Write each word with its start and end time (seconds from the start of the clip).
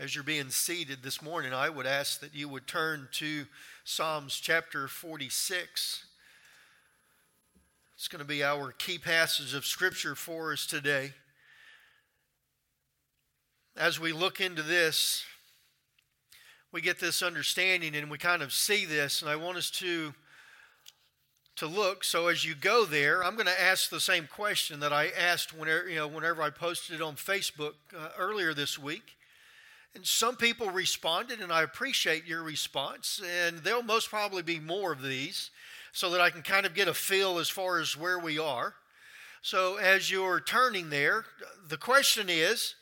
As 0.00 0.12
you're 0.12 0.24
being 0.24 0.50
seated 0.50 1.04
this 1.04 1.22
morning, 1.22 1.54
I 1.54 1.68
would 1.68 1.86
ask 1.86 2.18
that 2.18 2.34
you 2.34 2.48
would 2.48 2.66
turn 2.66 3.06
to 3.12 3.46
Psalms 3.84 4.34
chapter 4.34 4.88
46. 4.88 6.06
It's 7.94 8.08
going 8.08 8.18
to 8.18 8.24
be 8.24 8.42
our 8.42 8.72
key 8.72 8.98
passage 8.98 9.54
of 9.54 9.64
Scripture 9.64 10.16
for 10.16 10.52
us 10.52 10.66
today. 10.66 11.12
As 13.76 14.00
we 14.00 14.12
look 14.12 14.40
into 14.40 14.62
this, 14.62 15.24
we 16.72 16.80
get 16.80 16.98
this 16.98 17.22
understanding 17.22 17.94
and 17.94 18.10
we 18.10 18.18
kind 18.18 18.42
of 18.42 18.52
see 18.52 18.84
this, 18.84 19.22
and 19.22 19.30
I 19.30 19.36
want 19.36 19.58
us 19.58 19.70
to 19.70 20.12
to 21.54 21.68
look. 21.68 22.02
So 22.02 22.26
as 22.26 22.44
you 22.44 22.56
go 22.56 22.84
there, 22.84 23.22
I'm 23.22 23.34
going 23.34 23.46
to 23.46 23.62
ask 23.62 23.88
the 23.88 24.00
same 24.00 24.26
question 24.26 24.80
that 24.80 24.92
I 24.92 25.10
asked 25.16 25.56
whenever 25.56 25.88
you 25.88 25.94
know 25.94 26.08
whenever 26.08 26.42
I 26.42 26.50
posted 26.50 26.96
it 26.96 27.00
on 27.00 27.14
Facebook 27.14 27.74
uh, 27.96 28.08
earlier 28.18 28.54
this 28.54 28.76
week. 28.76 29.14
And 29.94 30.04
some 30.04 30.36
people 30.36 30.70
responded, 30.70 31.40
and 31.40 31.52
I 31.52 31.62
appreciate 31.62 32.24
your 32.24 32.42
response. 32.42 33.22
And 33.44 33.58
there'll 33.58 33.82
most 33.82 34.10
probably 34.10 34.42
be 34.42 34.58
more 34.58 34.92
of 34.92 35.02
these 35.02 35.50
so 35.92 36.10
that 36.10 36.20
I 36.20 36.30
can 36.30 36.42
kind 36.42 36.66
of 36.66 36.74
get 36.74 36.88
a 36.88 36.94
feel 36.94 37.38
as 37.38 37.48
far 37.48 37.78
as 37.78 37.96
where 37.96 38.18
we 38.18 38.38
are. 38.38 38.74
So, 39.42 39.76
as 39.76 40.10
you're 40.10 40.40
turning 40.40 40.90
there, 40.90 41.26
the 41.68 41.76
question 41.76 42.28
is 42.28 42.74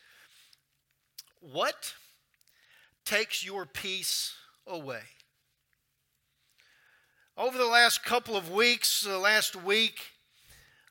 what 1.40 1.92
takes 3.04 3.44
your 3.44 3.66
peace 3.66 4.34
away? 4.66 5.02
Over 7.36 7.58
the 7.58 7.66
last 7.66 8.04
couple 8.04 8.36
of 8.36 8.50
weeks, 8.50 9.02
the 9.02 9.18
last 9.18 9.56
week, 9.56 10.00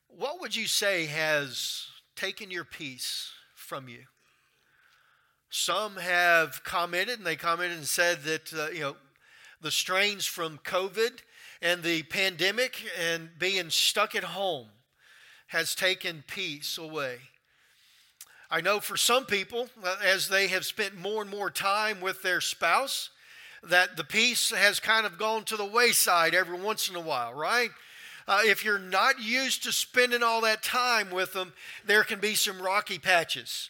what 0.08 0.42
would 0.42 0.56
you 0.56 0.68
say 0.68 1.06
has 1.06 1.88
taken 2.16 2.52
your 2.52 2.66
peace 2.66 3.32
from 3.56 3.88
you? 3.88 4.04
Some 5.54 5.98
have 5.98 6.64
commented, 6.64 7.18
and 7.18 7.28
they 7.28 7.36
commented 7.36 7.78
and 7.78 7.86
said 7.86 8.24
that, 8.24 8.54
uh, 8.54 8.70
you 8.70 8.80
know, 8.80 8.96
the 9.60 9.70
strains 9.70 10.26
from 10.26 10.60
COVID 10.60 11.20
and 11.62 11.84
the 11.84 12.04
pandemic 12.04 12.82
and 12.98 13.30
being 13.38 13.70
stuck 13.70 14.16
at 14.16 14.24
home 14.24 14.68
has 15.48 15.76
taken 15.76 16.24
peace 16.26 16.78
away. 16.78 17.18
I 18.50 18.62
know 18.62 18.80
for 18.80 18.96
some 18.96 19.26
people, 19.26 19.68
uh, 19.84 19.98
as 20.02 20.30
they 20.30 20.48
have 20.48 20.64
spent 20.64 20.98
more 20.98 21.22
and 21.22 21.30
more 21.30 21.52
time 21.52 22.00
with 22.00 22.24
their 22.24 22.40
spouse, 22.40 23.10
that 23.62 23.98
the 23.98 24.06
peace 24.06 24.52
has 24.52 24.80
kind 24.80 25.06
of 25.06 25.18
gone 25.18 25.44
to 25.44 25.58
the 25.58 25.66
wayside 25.66 26.34
every 26.34 26.60
once 26.60 26.90
in 26.90 26.96
a 26.96 27.02
while, 27.02 27.34
right? 27.34 27.72
Uh, 28.26 28.40
if 28.46 28.64
you're 28.64 28.80
not 28.80 29.22
used 29.22 29.64
to 29.64 29.74
spending 29.74 30.24
all 30.24 30.40
that 30.42 30.64
time 30.64 31.12
with 31.12 31.34
them, 31.34 31.52
there 31.86 32.06
can 32.06 32.22
be 32.22 32.36
some 32.36 32.62
rocky 32.62 32.98
patches. 32.98 33.70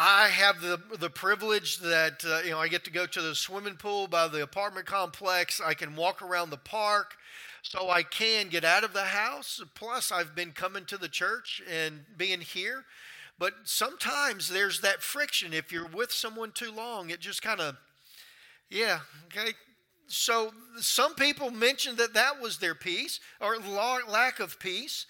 I 0.00 0.28
have 0.28 0.60
the 0.60 0.80
the 1.00 1.10
privilege 1.10 1.78
that 1.78 2.24
uh, 2.24 2.42
you 2.44 2.52
know 2.52 2.60
I 2.60 2.68
get 2.68 2.84
to 2.84 2.90
go 2.92 3.04
to 3.04 3.20
the 3.20 3.34
swimming 3.34 3.74
pool 3.74 4.06
by 4.06 4.28
the 4.28 4.44
apartment 4.44 4.86
complex. 4.86 5.60
I 5.60 5.74
can 5.74 5.96
walk 5.96 6.22
around 6.22 6.50
the 6.50 6.56
park, 6.56 7.16
so 7.62 7.90
I 7.90 8.04
can 8.04 8.48
get 8.48 8.64
out 8.64 8.84
of 8.84 8.92
the 8.92 9.06
house. 9.06 9.60
Plus, 9.74 10.12
I've 10.12 10.36
been 10.36 10.52
coming 10.52 10.84
to 10.84 10.98
the 10.98 11.08
church 11.08 11.60
and 11.68 12.04
being 12.16 12.40
here. 12.40 12.84
But 13.40 13.54
sometimes 13.64 14.48
there's 14.48 14.82
that 14.82 15.02
friction. 15.02 15.52
If 15.52 15.72
you're 15.72 15.88
with 15.88 16.12
someone 16.12 16.52
too 16.52 16.70
long, 16.70 17.10
it 17.10 17.18
just 17.18 17.42
kind 17.42 17.60
of, 17.60 17.76
yeah, 18.70 19.00
okay. 19.26 19.50
So 20.06 20.52
some 20.80 21.16
people 21.16 21.50
mentioned 21.50 21.98
that 21.98 22.14
that 22.14 22.40
was 22.40 22.58
their 22.58 22.76
peace 22.76 23.18
or 23.40 23.56
lack 23.58 24.38
of 24.38 24.60
peace. 24.60 25.06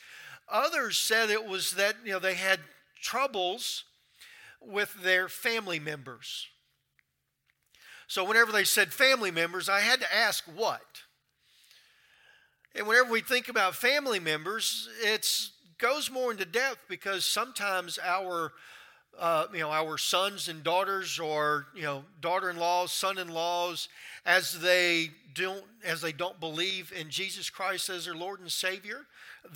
Others 0.48 0.96
said 0.96 1.28
it 1.28 1.44
was 1.44 1.72
that 1.72 1.96
you 2.06 2.12
know 2.12 2.18
they 2.18 2.36
had 2.36 2.60
troubles 3.02 3.84
with 4.60 4.94
their 5.02 5.28
family 5.28 5.78
members. 5.78 6.46
So, 8.06 8.24
whenever 8.24 8.52
they 8.52 8.64
said 8.64 8.92
family 8.92 9.30
members, 9.30 9.68
I 9.68 9.80
had 9.80 10.00
to 10.00 10.14
ask 10.14 10.44
what? 10.56 11.02
And 12.74 12.86
whenever 12.86 13.10
we 13.10 13.20
think 13.20 13.48
about 13.48 13.74
family 13.74 14.20
members, 14.20 14.88
it 15.02 15.26
goes 15.78 16.10
more 16.10 16.30
into 16.30 16.44
depth 16.44 16.80
because 16.88 17.24
sometimes 17.24 17.98
our 18.02 18.52
uh, 19.18 19.46
you 19.52 19.60
know 19.60 19.70
our 19.70 19.98
sons 19.98 20.48
and 20.48 20.62
daughters 20.62 21.18
or 21.18 21.66
you 21.74 21.82
know 21.82 22.04
daughter-in-laws 22.20 22.92
son-in-laws 22.92 23.88
as 24.24 24.60
they 24.60 25.10
don't 25.34 25.64
as 25.84 26.00
they 26.00 26.12
don't 26.12 26.38
believe 26.40 26.92
in 26.98 27.10
jesus 27.10 27.50
christ 27.50 27.88
as 27.88 28.04
their 28.04 28.14
lord 28.14 28.40
and 28.40 28.50
savior 28.50 29.06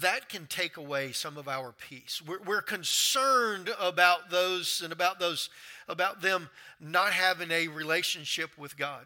that 0.01 0.29
can 0.29 0.47
take 0.47 0.77
away 0.77 1.13
some 1.13 1.37
of 1.37 1.49
our 1.49 1.73
peace. 1.73 2.23
We're, 2.27 2.41
we're, 2.43 2.63
concerned 2.63 3.71
about 3.81 4.31
those 4.31 4.81
and 4.83 4.93
about 4.93 5.19
those, 5.19 5.51
about 5.89 6.23
them 6.23 6.49
not 6.81 7.13
having 7.13 7.51
a 7.51 7.69
relationship 7.69 8.57
with 8.57 8.77
God. 8.77 9.05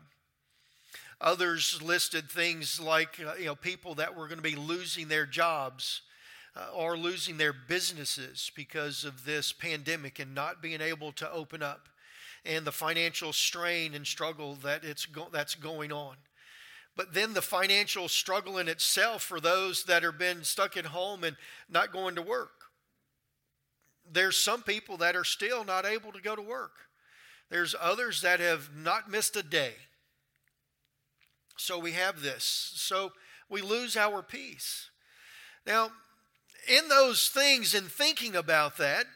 Others 1.20 1.80
listed 1.82 2.30
things 2.30 2.78
like, 2.78 3.18
uh, 3.24 3.34
you 3.38 3.46
know, 3.46 3.54
people 3.54 3.94
that 3.94 4.14
were 4.14 4.28
going 4.28 4.38
to 4.38 4.42
be 4.42 4.56
losing 4.56 5.08
their 5.08 5.26
jobs 5.26 6.02
uh, 6.56 6.66
or 6.74 6.96
losing 6.96 7.36
their 7.36 7.52
businesses 7.52 8.50
because 8.56 9.04
of 9.04 9.24
this 9.24 9.52
pandemic 9.52 10.18
and 10.18 10.34
not 10.34 10.62
being 10.62 10.80
able 10.80 11.12
to 11.12 11.30
open 11.30 11.62
up 11.62 11.88
and 12.44 12.64
the 12.64 12.72
financial 12.72 13.32
strain 13.32 13.94
and 13.94 14.06
struggle 14.06 14.54
that 14.54 14.84
it's 14.84 15.06
go- 15.06 15.28
that's 15.32 15.54
going 15.54 15.92
on 15.92 16.16
but 16.96 17.12
then 17.12 17.34
the 17.34 17.42
financial 17.42 18.08
struggle 18.08 18.56
in 18.56 18.68
itself 18.68 19.22
for 19.22 19.38
those 19.38 19.84
that 19.84 20.02
have 20.02 20.18
been 20.18 20.42
stuck 20.42 20.76
at 20.78 20.86
home 20.86 21.22
and 21.22 21.36
not 21.68 21.92
going 21.92 22.14
to 22.14 22.22
work. 22.22 22.52
There's 24.10 24.38
some 24.38 24.62
people 24.62 24.96
that 24.96 25.14
are 25.14 25.24
still 25.24 25.62
not 25.62 25.84
able 25.84 26.10
to 26.12 26.22
go 26.22 26.34
to 26.34 26.42
work. 26.42 26.72
There's 27.50 27.74
others 27.78 28.22
that 28.22 28.40
have 28.40 28.70
not 28.74 29.10
missed 29.10 29.36
a 29.36 29.42
day. 29.42 29.74
So 31.58 31.78
we 31.78 31.92
have 31.92 32.22
this. 32.22 32.72
So 32.74 33.12
we 33.50 33.60
lose 33.60 33.96
our 33.96 34.22
peace. 34.22 34.90
Now, 35.66 35.90
in 36.68 36.88
those 36.88 37.28
things, 37.28 37.74
in 37.74 37.84
thinking 37.84 38.36
about 38.36 38.76
that, 38.78 39.06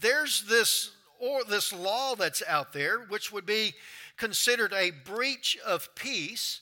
there's 0.00 0.42
this 0.42 0.90
or 1.20 1.42
this 1.44 1.72
law 1.72 2.14
that's 2.14 2.42
out 2.46 2.72
there, 2.72 3.00
which 3.08 3.32
would 3.32 3.46
be 3.46 3.74
considered 4.16 4.72
a 4.72 4.92
breach 5.04 5.58
of 5.66 5.94
peace 5.94 6.60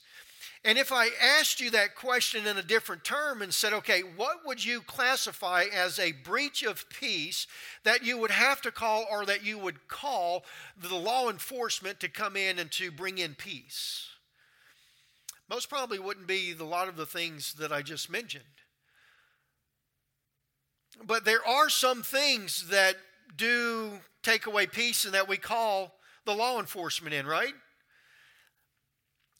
and 0.67 0.77
if 0.77 0.91
I 0.91 1.07
asked 1.21 1.61
you 1.61 1.71
that 1.71 1.95
question 1.95 2.45
in 2.45 2.57
a 2.57 2.61
different 2.61 3.05
term 3.05 3.41
and 3.41 3.53
said, 3.53 3.71
okay, 3.71 4.01
what 4.01 4.45
would 4.45 4.63
you 4.63 4.81
classify 4.81 5.63
as 5.73 5.97
a 5.97 6.11
breach 6.11 6.61
of 6.61 6.89
peace 6.89 7.47
that 7.83 8.03
you 8.03 8.17
would 8.17 8.31
have 8.31 8.61
to 8.63 8.71
call 8.71 9.05
or 9.09 9.25
that 9.27 9.45
you 9.45 9.57
would 9.57 9.87
call 9.87 10.43
the 10.77 10.93
law 10.93 11.29
enforcement 11.29 12.01
to 12.01 12.09
come 12.09 12.35
in 12.35 12.59
and 12.59 12.69
to 12.73 12.91
bring 12.91 13.17
in 13.17 13.33
peace? 13.33 14.07
Most 15.49 15.69
probably 15.69 15.99
wouldn't 15.99 16.27
be 16.27 16.53
a 16.59 16.65
lot 16.65 16.89
of 16.89 16.97
the 16.97 17.05
things 17.05 17.53
that 17.53 17.71
I 17.71 17.81
just 17.81 18.09
mentioned. 18.09 18.43
But 21.05 21.25
there 21.25 21.45
are 21.45 21.69
some 21.69 22.03
things 22.03 22.69
that 22.69 22.95
do 23.35 23.99
take 24.23 24.45
away 24.45 24.67
peace 24.67 25.05
and 25.05 25.13
that 25.13 25.27
we 25.27 25.37
call 25.37 25.93
the 26.25 26.33
law 26.33 26.59
enforcement 26.59 27.13
in, 27.13 27.25
right? 27.25 27.53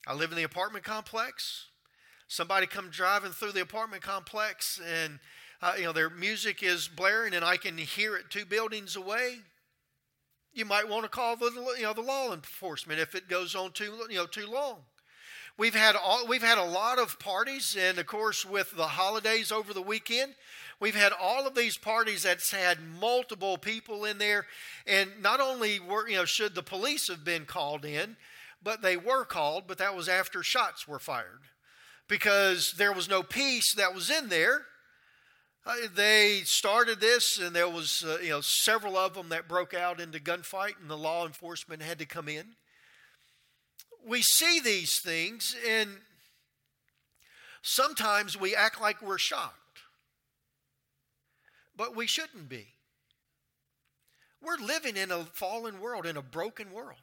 I 0.06 0.14
live 0.14 0.32
in 0.32 0.38
the 0.38 0.44
apartment 0.44 0.86
complex. 0.86 1.66
Somebody 2.28 2.68
come 2.68 2.90
driving 2.90 3.32
through 3.32 3.52
the 3.52 3.62
apartment 3.62 4.02
complex 4.02 4.80
and 4.86 5.20
uh, 5.62 5.74
you 5.78 5.84
know 5.84 5.92
their 5.92 6.10
music 6.10 6.62
is 6.62 6.88
blaring 6.88 7.34
and 7.34 7.44
I 7.44 7.58
can 7.58 7.78
hear 7.78 8.16
it 8.16 8.30
two 8.30 8.46
buildings 8.46 8.96
away. 8.96 9.40
You 10.54 10.66
might 10.66 10.88
want 10.88 11.04
to 11.04 11.10
call 11.10 11.36
the 11.36 11.52
you 11.78 11.84
know 11.84 11.94
the 11.94 12.02
law 12.02 12.34
enforcement 12.34 13.00
if 13.00 13.16
it 13.16 13.28
goes 13.28 13.56
on 13.56 13.72
too 13.72 13.98
you 14.10 14.18
know 14.18 14.26
too 14.26 14.48
long. 14.48 14.84
We've 15.58 15.74
had 15.74 15.96
all, 15.96 16.28
we've 16.28 16.44
had 16.44 16.60
a 16.60 16.64
lot 16.64 17.00
of 17.00 17.18
parties, 17.18 17.76
and 17.80 17.98
of 17.98 18.06
course, 18.06 18.46
with 18.46 18.76
the 18.76 18.86
holidays 18.86 19.52
over 19.52 19.74
the 19.74 19.82
weekend, 19.82 20.36
we've 20.80 20.94
had 20.94 21.14
all 21.20 21.48
of 21.48 21.56
these 21.56 21.80
parties 21.80 22.22
that's 22.22 22.52
had 22.52 22.78
multiple 23.00 23.58
people 23.58 24.06
in 24.06 24.20
there. 24.20 24.46
And 24.86 25.10
not 25.20 25.40
only 25.40 25.80
were 25.80 26.08
you 26.08 26.18
know 26.18 26.26
should 26.26 26.54
the 26.54 26.62
police 26.62 27.08
have 27.08 27.26
been 27.26 27.46
called 27.46 27.86
in, 27.86 28.18
but 28.62 28.84
they 28.84 28.98
were 28.98 29.26
called, 29.26 29.64
but 29.66 29.80
that 29.80 29.96
was 29.96 30.08
after 30.08 30.44
shots 30.44 30.88
were 30.88 31.00
fired 31.00 31.42
because 32.08 32.74
there 32.78 32.94
was 32.94 33.10
no 33.10 33.24
peace 33.24 33.74
that 33.74 33.96
was 33.96 34.12
in 34.12 34.30
there. 34.30 34.62
Uh, 35.66 35.74
they 35.96 36.42
started 36.46 37.00
this, 37.00 37.40
and 37.40 37.56
there 37.56 37.68
was 37.68 38.06
uh, 38.08 38.20
you 38.22 38.30
know 38.30 38.42
several 38.42 38.96
of 38.96 39.16
them 39.16 39.30
that 39.30 39.48
broke 39.48 39.74
out 39.74 40.00
into 40.00 40.20
gunfight, 40.20 40.80
and 40.80 40.88
the 40.88 40.96
law 40.96 41.26
enforcement 41.26 41.82
had 41.82 41.98
to 41.98 42.06
come 42.06 42.30
in. 42.30 42.46
We 44.08 44.22
see 44.22 44.62
these 44.62 45.00
things, 45.00 45.56
and 45.68 45.90
sometimes 47.62 48.40
we 48.40 48.56
act 48.56 48.80
like 48.80 49.02
we're 49.02 49.18
shocked, 49.18 49.82
but 51.76 51.96
we 51.96 52.08
shouldn't 52.08 52.48
be. 52.48 52.68
We're 54.42 54.66
living 54.66 54.96
in 54.96 55.12
a 55.12 55.26
fallen 55.26 55.82
world, 55.82 56.06
in 56.06 56.16
a 56.16 56.22
broken 56.22 56.72
world. 56.72 57.00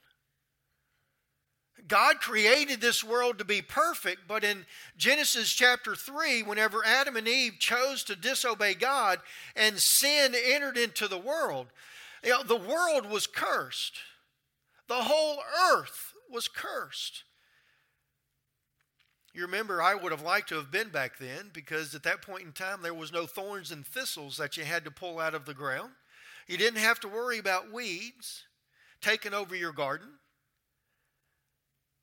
God 1.87 2.21
created 2.21 2.81
this 2.81 3.05
world 3.05 3.39
to 3.39 3.45
be 3.45 3.61
perfect, 3.61 4.23
but 4.27 4.43
in 4.43 4.65
Genesis 4.97 5.53
chapter 5.53 5.95
3, 5.95 6.43
whenever 6.45 6.87
Adam 6.87 7.17
and 7.17 7.29
Eve 7.29 7.59
chose 7.59 8.03
to 8.05 8.17
disobey 8.17 8.73
God 8.73 9.21
and 9.55 9.79
sin 9.79 10.35
entered 10.35 10.79
into 10.79 11.09
the 11.09 11.19
world, 11.19 11.67
You 12.23 12.31
know, 12.31 12.43
the 12.43 12.57
world 12.57 13.11
was 13.11 13.27
cursed. 13.27 13.99
The 14.89 14.95
whole 14.95 15.43
earth 15.73 16.14
was 16.35 16.49
cursed. 16.49 17.25
You 19.33 19.43
remember, 19.43 19.81
I 19.81 19.95
would 19.95 20.13
have 20.13 20.23
liked 20.23 20.51
to 20.51 20.57
have 20.57 20.71
been 20.71 20.91
back 20.91 21.19
then 21.19 21.51
because 21.53 21.95
at 21.95 22.03
that 22.03 22.23
point 22.23 22.43
in 22.43 22.53
time 22.53 22.83
there 22.83 22.95
was 22.95 23.13
no 23.13 23.27
thorns 23.27 23.73
and 23.73 23.87
thistles 23.87 24.37
that 24.37 24.57
you 24.57 24.65
had 24.65 24.85
to 24.85 24.91
pull 24.91 25.19
out 25.19 25.35
of 25.35 25.45
the 25.45 25.55
ground. 25.55 25.91
You 26.47 26.57
didn't 26.57 26.81
have 26.81 27.01
to 27.01 27.09
worry 27.09 27.39
about 27.39 27.73
weeds 27.73 28.45
taking 29.01 29.35
over 29.35 29.57
your 29.57 29.73
garden. 29.73 30.09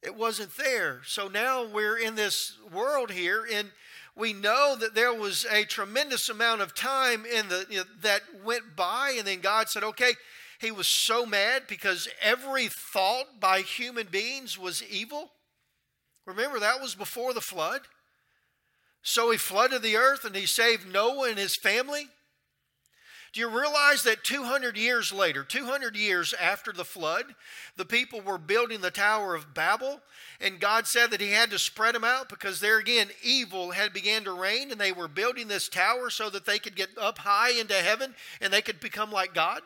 It 0.01 0.15
wasn't 0.15 0.57
there. 0.57 1.01
So 1.05 1.27
now 1.27 1.65
we're 1.65 1.97
in 1.97 2.15
this 2.15 2.57
world 2.73 3.11
here, 3.11 3.45
and 3.51 3.71
we 4.15 4.33
know 4.33 4.75
that 4.79 4.95
there 4.95 5.13
was 5.13 5.45
a 5.45 5.63
tremendous 5.63 6.27
amount 6.27 6.61
of 6.61 6.73
time 6.73 7.23
in 7.25 7.49
the 7.49 7.67
you 7.69 7.77
know, 7.77 7.83
that 8.01 8.21
went 8.43 8.75
by, 8.75 9.15
and 9.17 9.27
then 9.27 9.41
God 9.41 9.69
said, 9.69 9.83
"Okay." 9.83 10.15
He 10.61 10.71
was 10.71 10.87
so 10.87 11.25
mad 11.25 11.63
because 11.67 12.07
every 12.21 12.67
thought 12.67 13.39
by 13.39 13.61
human 13.61 14.07
beings 14.11 14.59
was 14.59 14.83
evil. 14.83 15.31
Remember, 16.27 16.59
that 16.59 16.79
was 16.79 16.93
before 16.93 17.33
the 17.33 17.41
flood. 17.41 17.81
So 19.01 19.31
he 19.31 19.37
flooded 19.39 19.81
the 19.81 19.97
earth 19.97 20.23
and 20.23 20.35
he 20.35 20.45
saved 20.45 20.87
Noah 20.87 21.29
and 21.29 21.39
his 21.39 21.55
family. 21.55 22.09
Do 23.33 23.39
you 23.39 23.49
realize 23.49 24.03
that 24.03 24.25
200 24.25 24.77
years 24.77 25.11
later, 25.13 25.43
200 25.43 25.95
years 25.95 26.33
after 26.33 26.73
the 26.73 26.83
flood, 26.83 27.25
the 27.77 27.85
people 27.85 28.19
were 28.19 28.37
building 28.37 28.81
the 28.81 28.91
Tower 28.91 29.35
of 29.35 29.53
Babel, 29.53 30.01
and 30.41 30.59
God 30.59 30.85
said 30.85 31.11
that 31.11 31.21
He 31.21 31.31
had 31.31 31.49
to 31.51 31.57
spread 31.57 31.95
them 31.95 32.03
out 32.03 32.27
because 32.27 32.59
there 32.59 32.77
again 32.77 33.07
evil 33.23 33.71
had 33.71 33.93
began 33.93 34.25
to 34.25 34.33
reign, 34.33 34.69
and 34.69 34.81
they 34.81 34.91
were 34.91 35.07
building 35.07 35.47
this 35.47 35.69
tower 35.69 36.09
so 36.09 36.29
that 36.29 36.45
they 36.45 36.59
could 36.59 36.75
get 36.75 36.89
up 36.99 37.19
high 37.19 37.51
into 37.51 37.73
heaven 37.73 38.15
and 38.41 38.51
they 38.51 38.61
could 38.61 38.81
become 38.81 39.13
like 39.13 39.33
God? 39.33 39.61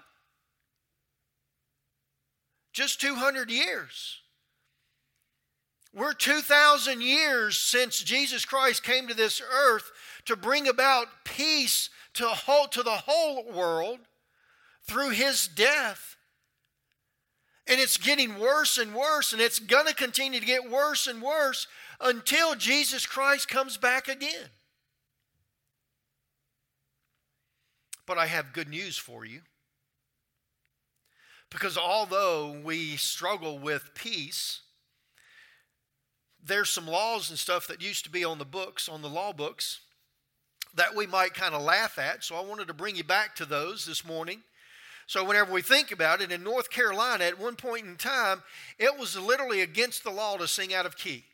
Just 2.76 3.00
200 3.00 3.50
years. 3.50 4.20
We're 5.94 6.12
2,000 6.12 7.02
years 7.02 7.56
since 7.56 8.04
Jesus 8.04 8.44
Christ 8.44 8.84
came 8.84 9.08
to 9.08 9.14
this 9.14 9.42
earth 9.42 9.94
to 10.26 10.36
bring 10.36 10.68
about 10.68 11.08
peace 11.24 11.90
to, 12.16 12.26
whole, 12.28 12.68
to 12.68 12.84
the 12.84 12.90
whole 13.06 13.50
world 13.50 14.00
through 14.84 15.12
his 15.12 15.48
death. 15.48 16.18
And 17.66 17.80
it's 17.80 17.96
getting 17.96 18.40
worse 18.40 18.78
and 18.78 18.94
worse, 18.94 19.32
and 19.32 19.42
it's 19.42 19.60
going 19.60 19.88
to 19.88 19.96
continue 19.96 20.42
to 20.42 20.46
get 20.46 20.70
worse 20.70 21.08
and 21.08 21.22
worse 21.22 21.68
until 22.02 22.56
Jesus 22.56 23.06
Christ 23.06 23.48
comes 23.48 23.78
back 23.78 24.10
again. 24.10 24.50
But 28.06 28.18
I 28.18 28.26
have 28.26 28.52
good 28.52 28.68
news 28.68 28.98
for 28.98 29.24
you. 29.24 29.44
Because 31.50 31.78
although 31.78 32.60
we 32.64 32.98
struggle 32.98 33.60
with 33.60 33.94
peace, 33.96 34.62
there's 36.44 36.70
some 36.70 36.88
laws 36.88 37.30
and 37.30 37.40
stuff 37.40 37.68
that 37.68 37.82
used 37.82 38.04
to 38.06 38.12
be 38.12 38.24
on 38.24 38.38
the 38.38 38.46
books, 38.46 38.90
on 38.90 39.02
the 39.02 39.10
law 39.10 39.34
books, 39.34 39.80
that 40.76 40.96
we 40.96 41.08
might 41.08 41.34
kind 41.34 41.56
of 41.56 41.62
laugh 41.62 41.98
at. 41.98 42.24
So 42.24 42.36
I 42.36 42.42
wanted 42.42 42.68
to 42.68 42.74
bring 42.74 42.96
you 42.96 43.04
back 43.04 43.36
to 43.38 43.46
those 43.46 43.86
this 43.86 44.06
morning. 44.06 44.42
So 45.08 45.24
whenever 45.24 45.54
we 45.54 45.62
think 45.62 45.92
about 45.92 46.22
it, 46.22 46.32
in 46.32 46.44
North 46.44 46.70
Carolina, 46.70 47.26
at 47.26 47.40
one 47.40 47.56
point 47.56 47.86
in 47.86 47.96
time, 47.96 48.44
it 48.80 48.98
was 48.98 49.18
literally 49.18 49.62
against 49.62 50.04
the 50.04 50.10
law 50.10 50.38
to 50.38 50.48
sing 50.48 50.74
out 50.74 50.86
of 50.86 50.98
key. 50.98 51.26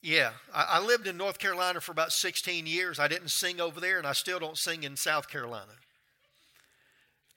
Yeah, 0.00 0.30
I, 0.54 0.80
lived 0.80 1.08
in 1.08 1.16
North 1.16 1.38
Carolina 1.38 1.80
for 1.80 1.90
about 1.90 2.12
16 2.12 2.66
years. 2.66 3.00
I 3.00 3.08
didn't 3.08 3.30
sing 3.30 3.60
over 3.60 3.80
there, 3.80 3.98
and 3.98 4.06
I 4.06 4.12
still 4.12 4.38
don't 4.38 4.56
sing 4.56 4.84
in 4.84 4.96
South 4.96 5.28
Carolina. 5.28 5.72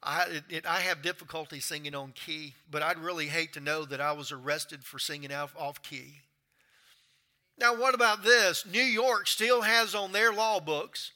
I, 0.03 0.25
it, 0.29 0.43
it, 0.49 0.65
I 0.67 0.81
have 0.81 1.01
difficulty 1.01 1.59
singing 1.59 1.95
on 1.95 2.13
key, 2.13 2.53
but 2.69 2.83
I'd 2.83 2.99
really 2.99 3.27
hate 3.27 3.53
to 3.53 3.59
know 3.59 3.85
that 3.85 3.99
I 3.99 4.11
was 4.11 4.31
arrested 4.31 4.83
for 4.83 4.99
singing 4.99 5.33
off, 5.33 5.55
off 5.57 5.81
key. 5.81 6.19
Now, 7.57 7.75
what 7.75 7.95
about 7.95 8.23
this? 8.23 8.65
New 8.65 8.83
York 8.83 9.27
still 9.27 9.61
has 9.61 9.95
on 9.95 10.11
their 10.11 10.31
law 10.31 10.59
books 10.59 11.11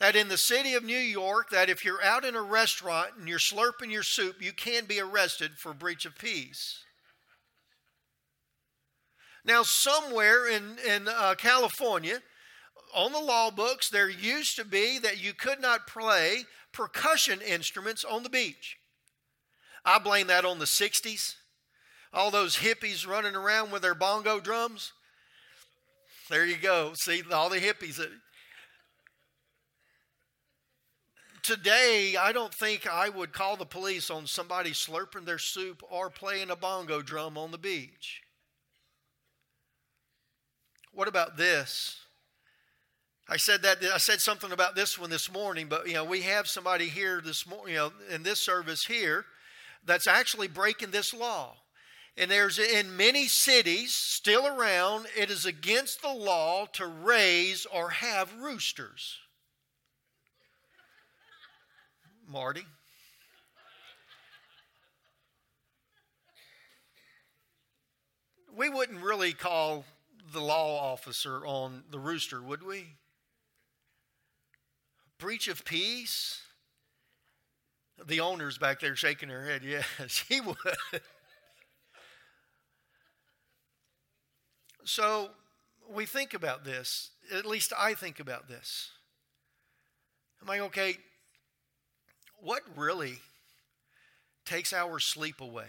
that 0.00 0.16
in 0.16 0.28
the 0.28 0.38
city 0.38 0.74
of 0.74 0.84
New 0.84 0.96
York, 0.98 1.50
that 1.50 1.68
if 1.68 1.84
you're 1.84 2.02
out 2.02 2.24
in 2.24 2.34
a 2.34 2.42
restaurant 2.42 3.10
and 3.18 3.28
you're 3.28 3.38
slurping 3.38 3.90
your 3.90 4.02
soup, 4.02 4.40
you 4.40 4.52
can 4.52 4.86
be 4.86 4.98
arrested 4.98 5.52
for 5.56 5.74
breach 5.74 6.06
of 6.06 6.18
peace. 6.18 6.84
Now, 9.44 9.62
somewhere 9.62 10.48
in, 10.48 10.76
in 10.86 11.08
uh, 11.08 11.34
California, 11.36 12.20
on 12.94 13.12
the 13.12 13.18
law 13.18 13.50
books, 13.50 13.88
there 13.88 14.10
used 14.10 14.56
to 14.56 14.64
be 14.64 14.98
that 14.98 15.22
you 15.22 15.32
could 15.32 15.60
not 15.60 15.86
play 15.86 16.44
percussion 16.72 17.40
instruments 17.40 18.04
on 18.04 18.22
the 18.22 18.28
beach. 18.28 18.76
I 19.84 19.98
blame 19.98 20.26
that 20.26 20.44
on 20.44 20.58
the 20.58 20.66
60s. 20.66 21.36
All 22.12 22.30
those 22.30 22.56
hippies 22.56 23.06
running 23.06 23.34
around 23.34 23.70
with 23.70 23.82
their 23.82 23.94
bongo 23.94 24.40
drums. 24.40 24.92
There 26.28 26.44
you 26.44 26.56
go. 26.56 26.92
See, 26.94 27.22
all 27.32 27.48
the 27.48 27.58
hippies. 27.58 28.00
Today, 31.42 32.16
I 32.20 32.32
don't 32.32 32.52
think 32.52 32.86
I 32.86 33.08
would 33.08 33.32
call 33.32 33.56
the 33.56 33.64
police 33.64 34.10
on 34.10 34.26
somebody 34.26 34.72
slurping 34.72 35.24
their 35.24 35.38
soup 35.38 35.82
or 35.88 36.10
playing 36.10 36.50
a 36.50 36.56
bongo 36.56 37.00
drum 37.00 37.38
on 37.38 37.50
the 37.50 37.58
beach. 37.58 38.22
What 40.92 41.08
about 41.08 41.36
this? 41.36 41.96
I 43.28 43.36
said 43.36 43.62
that 43.62 43.78
I 43.82 43.98
said 43.98 44.20
something 44.20 44.50
about 44.50 44.74
this 44.74 44.98
one 44.98 45.08
this 45.08 45.32
morning, 45.32 45.68
but 45.68 45.86
you 45.86 45.94
know 45.94 46.04
we 46.04 46.22
have 46.22 46.48
somebody 46.48 46.88
here 46.88 47.20
this 47.24 47.46
morning, 47.46 47.74
you 47.74 47.80
know, 47.80 47.92
in 48.10 48.24
this 48.24 48.40
service 48.40 48.84
here, 48.84 49.24
that's 49.84 50.08
actually 50.08 50.48
breaking 50.48 50.90
this 50.90 51.14
law. 51.14 51.54
And 52.16 52.30
there's 52.30 52.58
in 52.58 52.96
many 52.96 53.28
cities 53.28 53.94
still 53.94 54.46
around, 54.46 55.06
it 55.16 55.30
is 55.30 55.46
against 55.46 56.02
the 56.02 56.12
law 56.12 56.66
to 56.72 56.86
raise 56.86 57.66
or 57.66 57.90
have 57.90 58.34
roosters. 58.40 59.16
Marty. 62.28 62.66
We 68.54 68.68
wouldn't 68.68 69.02
really 69.02 69.32
call 69.32 69.84
the 70.32 70.40
law 70.40 70.92
officer 70.92 71.44
on 71.46 71.84
the 71.90 71.98
rooster, 71.98 72.42
would 72.42 72.62
we? 72.62 72.96
breach 75.20 75.46
of 75.46 75.64
peace? 75.64 76.40
The 78.04 78.20
owner's 78.20 78.58
back 78.58 78.80
there 78.80 78.96
shaking 78.96 79.28
her 79.28 79.44
head. 79.44 79.62
Yes, 79.98 80.24
he 80.28 80.40
would. 80.40 80.56
so 84.84 85.28
we 85.88 86.06
think 86.06 86.34
about 86.34 86.64
this. 86.64 87.10
At 87.32 87.46
least 87.46 87.72
I 87.78 87.94
think 87.94 88.18
about 88.18 88.48
this. 88.48 88.90
I'm 90.40 90.48
like, 90.48 90.60
okay, 90.62 90.96
what 92.40 92.62
really 92.74 93.18
takes 94.46 94.72
our 94.72 94.98
sleep 94.98 95.42
away? 95.42 95.68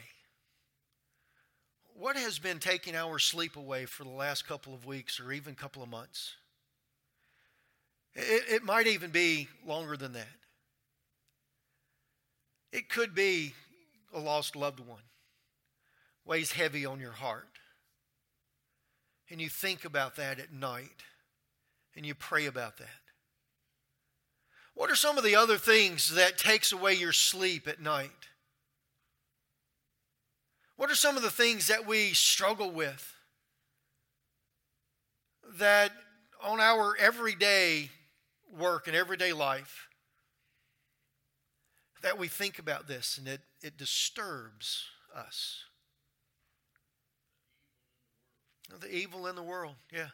What 1.97 2.15
has 2.17 2.39
been 2.39 2.59
taking 2.59 2.95
our 2.95 3.19
sleep 3.19 3.55
away 3.55 3.85
for 3.85 4.03
the 4.03 4.09
last 4.09 4.47
couple 4.47 4.73
of 4.73 4.85
weeks 4.85 5.19
or 5.19 5.31
even 5.31 5.55
couple 5.55 5.83
of 5.83 5.89
months? 5.89 6.35
It, 8.13 8.43
it 8.49 8.63
might 8.63 8.87
even 8.87 9.11
be 9.11 9.47
longer 9.65 9.95
than 9.95 10.13
that. 10.13 10.27
It 12.71 12.89
could 12.89 13.13
be 13.13 13.53
a 14.13 14.19
lost 14.19 14.55
loved 14.55 14.79
one, 14.79 15.03
weighs 16.25 16.53
heavy 16.53 16.85
on 16.85 16.99
your 16.99 17.11
heart. 17.11 17.47
And 19.29 19.39
you 19.39 19.49
think 19.49 19.85
about 19.85 20.15
that 20.17 20.39
at 20.39 20.51
night 20.51 21.03
and 21.95 22.05
you 22.05 22.15
pray 22.15 22.45
about 22.45 22.77
that. 22.77 22.87
What 24.73 24.89
are 24.89 24.95
some 24.95 25.17
of 25.17 25.23
the 25.23 25.35
other 25.35 25.57
things 25.57 26.15
that 26.15 26.37
takes 26.37 26.71
away 26.71 26.93
your 26.93 27.13
sleep 27.13 27.67
at 27.67 27.81
night? 27.81 28.11
What 30.81 30.89
are 30.89 30.95
some 30.95 31.15
of 31.15 31.21
the 31.21 31.29
things 31.29 31.67
that 31.67 31.85
we 31.85 32.11
struggle 32.13 32.71
with 32.71 33.13
that 35.59 35.91
on 36.43 36.59
our 36.59 36.97
everyday 36.97 37.91
work 38.57 38.87
and 38.87 38.95
everyday 38.95 39.31
life 39.31 39.89
that 42.01 42.17
we 42.17 42.27
think 42.27 42.57
about 42.57 42.87
this 42.87 43.19
and 43.19 43.27
it, 43.27 43.41
it 43.61 43.77
disturbs 43.77 44.85
us. 45.15 45.65
The 48.79 48.91
evil 48.91 49.27
in 49.27 49.35
the 49.35 49.43
world, 49.43 49.75
yeah. 49.93 50.07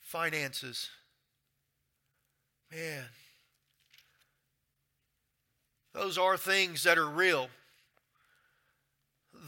Finances. 0.00 0.88
Man. 2.72 3.04
Those 5.96 6.18
are 6.18 6.36
things 6.36 6.82
that 6.82 6.98
are 6.98 7.08
real. 7.08 7.48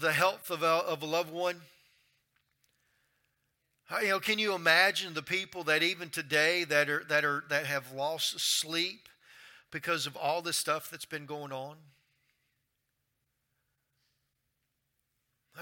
The 0.00 0.14
health 0.14 0.49
of 0.49 0.62
a, 0.62 0.67
of 0.67 1.02
a 1.02 1.07
loved 1.07 1.31
one 1.31 1.61
You 4.00 4.09
know, 4.09 4.21
can 4.21 4.38
you 4.38 4.55
imagine 4.55 5.12
the 5.12 5.23
people 5.23 5.62
that 5.64 5.83
even 5.83 6.09
today 6.09 6.64
that 6.64 6.88
are 6.88 7.05
that 7.11 7.23
are 7.23 7.45
that 7.50 7.67
have 7.67 7.93
lost 7.93 8.40
sleep 8.40 9.11
because 9.71 10.07
of 10.07 10.17
all 10.17 10.40
this 10.40 10.57
stuff 10.57 10.90
that's 10.90 11.05
been 11.05 11.26
going 11.26 11.52
on? 11.52 11.76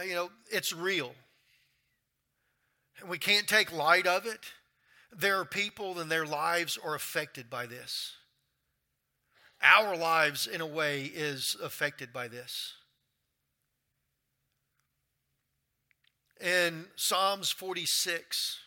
You 0.04 0.14
know, 0.14 0.30
it's 0.52 0.72
real. 0.72 1.14
And 3.00 3.08
we 3.08 3.18
can't 3.18 3.48
take 3.48 3.72
light 3.72 4.06
of 4.06 4.24
it. 4.24 4.52
There 5.10 5.40
are 5.40 5.44
people 5.44 5.98
and 5.98 6.08
their 6.08 6.26
lives 6.26 6.78
are 6.82 6.94
affected 6.94 7.50
by 7.50 7.66
this. 7.66 8.12
Our 9.62 9.96
lives, 9.96 10.46
in 10.46 10.60
a 10.60 10.66
way, 10.66 11.04
is 11.04 11.56
affected 11.62 12.12
by 12.12 12.28
this. 12.28 12.74
In 16.40 16.86
Psalms 16.96 17.50
46, 17.50 18.58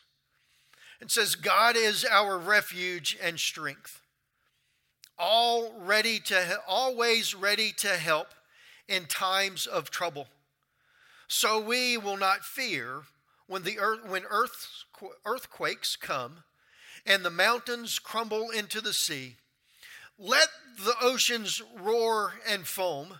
it 1.00 1.10
says, 1.10 1.34
God 1.36 1.76
is 1.76 2.04
our 2.04 2.36
refuge 2.36 3.16
and 3.22 3.38
strength, 3.38 4.00
all 5.18 5.72
ready 5.78 6.18
to, 6.20 6.58
always 6.66 7.34
ready 7.34 7.72
to 7.78 7.88
help 7.88 8.28
in 8.88 9.06
times 9.06 9.66
of 9.66 9.90
trouble. 9.90 10.26
So 11.28 11.60
we 11.60 11.96
will 11.96 12.16
not 12.16 12.44
fear 12.44 13.02
when, 13.46 13.62
the 13.62 13.78
earth, 13.78 14.00
when 14.06 14.24
earth, 14.28 14.84
earthquakes 15.24 15.94
come 15.94 16.42
and 17.06 17.24
the 17.24 17.30
mountains 17.30 17.98
crumble 17.98 18.50
into 18.50 18.80
the 18.80 18.92
sea. 18.92 19.36
Let 20.20 20.48
the 20.84 20.94
oceans 21.00 21.62
roar 21.80 22.34
and 22.46 22.66
foam. 22.66 23.18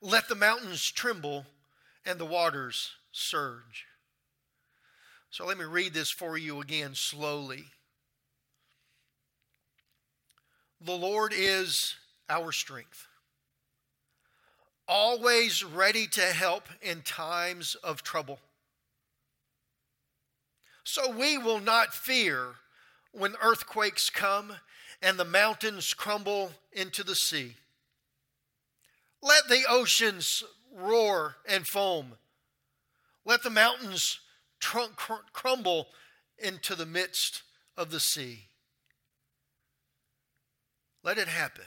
Let 0.00 0.28
the 0.28 0.34
mountains 0.34 0.90
tremble 0.90 1.46
and 2.04 2.20
the 2.20 2.26
waters 2.26 2.92
surge. 3.10 3.86
So 5.30 5.46
let 5.46 5.58
me 5.58 5.64
read 5.64 5.94
this 5.94 6.10
for 6.10 6.36
you 6.36 6.60
again 6.60 6.94
slowly. 6.94 7.64
The 10.80 10.92
Lord 10.92 11.32
is 11.34 11.94
our 12.28 12.52
strength 12.52 13.08
always 14.86 15.64
ready 15.64 16.06
to 16.06 16.20
help 16.20 16.68
in 16.82 17.02
times 17.02 17.74
of 17.76 18.02
trouble. 18.02 18.38
So 20.84 21.10
we 21.10 21.38
will 21.38 21.60
not 21.60 21.94
fear 21.94 22.56
when 23.12 23.34
earthquakes 23.42 24.10
come 24.10 24.54
and 25.02 25.18
the 25.18 25.24
mountains 25.24 25.94
crumble 25.94 26.52
into 26.72 27.02
the 27.02 27.14
sea. 27.14 27.54
Let 29.22 29.48
the 29.48 29.64
oceans 29.68 30.44
roar 30.74 31.36
and 31.48 31.66
foam. 31.66 32.12
Let 33.24 33.42
the 33.42 33.50
mountains 33.50 34.20
cr- 34.60 35.14
crumble 35.32 35.88
into 36.38 36.74
the 36.74 36.86
midst 36.86 37.42
of 37.76 37.90
the 37.90 38.00
sea. 38.00 38.48
Let 41.02 41.18
it 41.18 41.28
happen 41.28 41.64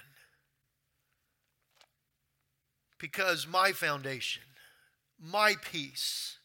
because 3.00 3.48
my 3.48 3.72
foundation, 3.72 4.44
my 5.20 5.56
peace, 5.72 6.38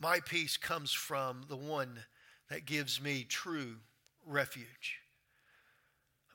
my 0.00 0.20
peace 0.20 0.56
comes 0.56 0.92
from 0.92 1.42
the 1.48 1.56
one 1.56 2.04
that 2.50 2.64
gives 2.64 3.00
me 3.00 3.24
true 3.24 3.76
refuge. 4.26 5.01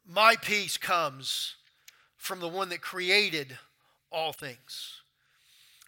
My 0.09 0.37
peace 0.37 0.77
comes 0.77 1.55
from 2.15 2.39
the 2.39 2.47
one 2.47 2.69
that 2.69 2.81
created 2.81 3.57
all 4.09 4.31
things. 4.31 5.01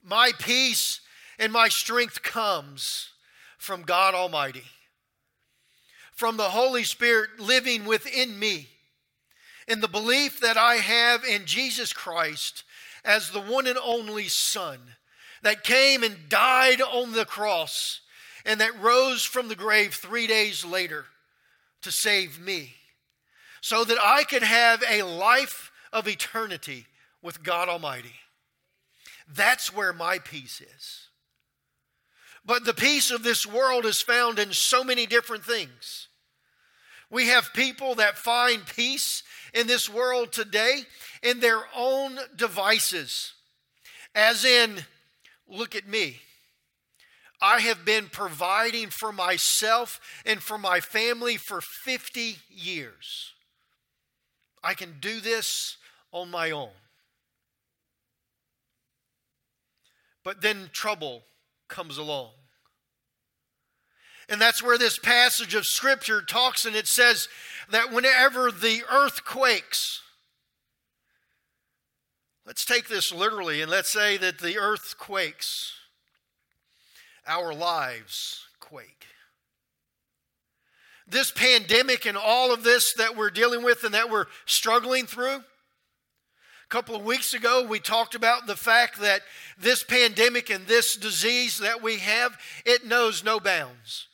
My 0.03 0.31
peace 0.37 0.99
and 1.37 1.53
my 1.53 1.69
strength 1.69 2.21
comes 2.21 3.09
from 3.57 3.83
God 3.83 4.13
Almighty, 4.13 4.65
from 6.11 6.35
the 6.35 6.49
Holy 6.49 6.83
Spirit 6.83 7.39
living 7.39 7.85
within 7.85 8.37
me, 8.37 8.67
in 9.69 9.79
the 9.79 9.87
belief 9.87 10.41
that 10.41 10.57
I 10.57 10.75
have 10.75 11.23
in 11.23 11.45
Jesus 11.45 11.93
Christ 11.93 12.65
as 13.05 13.31
the 13.31 13.41
one 13.41 13.67
and 13.67 13.77
only 13.77 14.27
Son 14.27 14.79
that 15.43 15.63
came 15.63 16.03
and 16.03 16.27
died 16.27 16.81
on 16.81 17.13
the 17.13 17.25
cross 17.25 18.01
and 18.45 18.59
that 18.59 18.81
rose 18.81 19.23
from 19.23 19.47
the 19.47 19.55
grave 19.55 19.93
three 19.93 20.27
days 20.27 20.65
later 20.65 21.05
to 21.81 21.91
save 21.91 22.37
me 22.39 22.73
so 23.61 23.83
that 23.83 23.97
I 24.01 24.23
could 24.23 24.43
have 24.43 24.83
a 24.89 25.03
life 25.03 25.71
of 25.91 26.07
eternity 26.07 26.85
with 27.21 27.43
God 27.43 27.69
Almighty. 27.69 28.15
That's 29.27 29.73
where 29.73 29.93
my 29.93 30.19
peace 30.19 30.61
is. 30.61 31.07
But 32.45 32.65
the 32.65 32.73
peace 32.73 33.11
of 33.11 33.23
this 33.23 33.45
world 33.45 33.85
is 33.85 34.01
found 34.01 34.39
in 34.39 34.53
so 34.53 34.83
many 34.83 35.05
different 35.05 35.43
things. 35.43 36.07
We 37.11 37.27
have 37.27 37.53
people 37.53 37.95
that 37.95 38.17
find 38.17 38.65
peace 38.65 39.23
in 39.53 39.67
this 39.67 39.89
world 39.89 40.31
today 40.31 40.83
in 41.23 41.39
their 41.39 41.61
own 41.75 42.17
devices. 42.35 43.33
As 44.15 44.45
in, 44.45 44.85
look 45.47 45.75
at 45.75 45.87
me. 45.87 46.21
I 47.41 47.59
have 47.59 47.85
been 47.85 48.07
providing 48.07 48.89
for 48.89 49.11
myself 49.11 49.99
and 50.25 50.41
for 50.41 50.57
my 50.57 50.79
family 50.79 51.37
for 51.37 51.61
50 51.61 52.37
years. 52.49 53.33
I 54.63 54.73
can 54.73 54.95
do 54.99 55.19
this 55.19 55.77
on 56.11 56.29
my 56.29 56.51
own. 56.51 56.69
But 60.23 60.41
then 60.41 60.69
trouble 60.73 61.23
comes 61.67 61.97
along. 61.97 62.31
And 64.27 64.39
that's 64.39 64.61
where 64.61 64.77
this 64.77 64.99
passage 64.99 65.55
of 65.55 65.65
Scripture 65.65 66.21
talks, 66.21 66.65
and 66.65 66.75
it 66.75 66.87
says 66.87 67.27
that 67.71 67.91
whenever 67.91 68.51
the 68.51 68.83
earth 68.91 69.25
quakes, 69.25 70.01
let's 72.45 72.63
take 72.63 72.87
this 72.87 73.11
literally, 73.11 73.61
and 73.61 73.71
let's 73.71 73.89
say 73.89 74.17
that 74.17 74.37
the 74.37 74.59
earth 74.59 74.95
quakes, 74.99 75.73
our 77.25 77.53
lives 77.53 78.45
quake. 78.59 79.07
This 81.09 81.31
pandemic 81.31 82.05
and 82.05 82.17
all 82.17 82.53
of 82.53 82.63
this 82.63 82.93
that 82.93 83.17
we're 83.17 83.29
dealing 83.29 83.63
with 83.63 83.83
and 83.83 83.93
that 83.93 84.09
we're 84.09 84.27
struggling 84.45 85.05
through. 85.05 85.37
A 85.37 86.69
couple 86.69 86.95
of 86.95 87.03
weeks 87.03 87.33
ago, 87.33 87.65
we 87.67 87.79
talked 87.79 88.13
about 88.13 88.45
the 88.45 88.55
fact 88.55 88.99
that 89.01 89.21
this 89.59 89.83
pandemic 89.83 90.51
and 90.51 90.67
this 90.67 90.95
disease 90.95 91.57
that 91.59 91.81
we 91.81 91.97
have, 91.97 92.37
it 92.63 92.85
knows 92.85 93.23
no 93.23 93.39
bounds. 93.39 94.07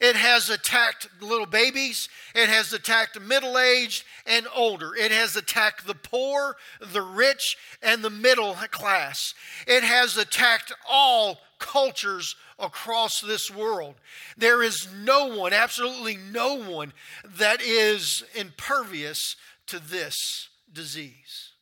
It 0.00 0.14
has 0.14 0.50
attacked 0.50 1.08
little 1.22 1.46
babies. 1.46 2.08
It 2.34 2.48
has 2.48 2.72
attacked 2.72 3.18
middle 3.18 3.58
aged 3.58 4.04
and 4.26 4.46
older. 4.54 4.94
It 4.94 5.10
has 5.10 5.36
attacked 5.36 5.86
the 5.86 5.94
poor, 5.94 6.56
the 6.80 7.00
rich, 7.00 7.56
and 7.82 8.02
the 8.02 8.10
middle 8.10 8.54
class. 8.70 9.34
It 9.66 9.82
has 9.82 10.18
attacked 10.18 10.72
all 10.88 11.38
cultures 11.58 12.36
across 12.58 13.20
this 13.20 13.50
world. 13.50 13.96
There 14.36 14.62
is 14.62 14.88
no 14.94 15.26
one, 15.26 15.52
absolutely 15.52 16.16
no 16.16 16.54
one, 16.54 16.92
that 17.24 17.60
is 17.60 18.24
impervious 18.34 19.36
to 19.66 19.78
this 19.78 20.48
disease. 20.72 21.52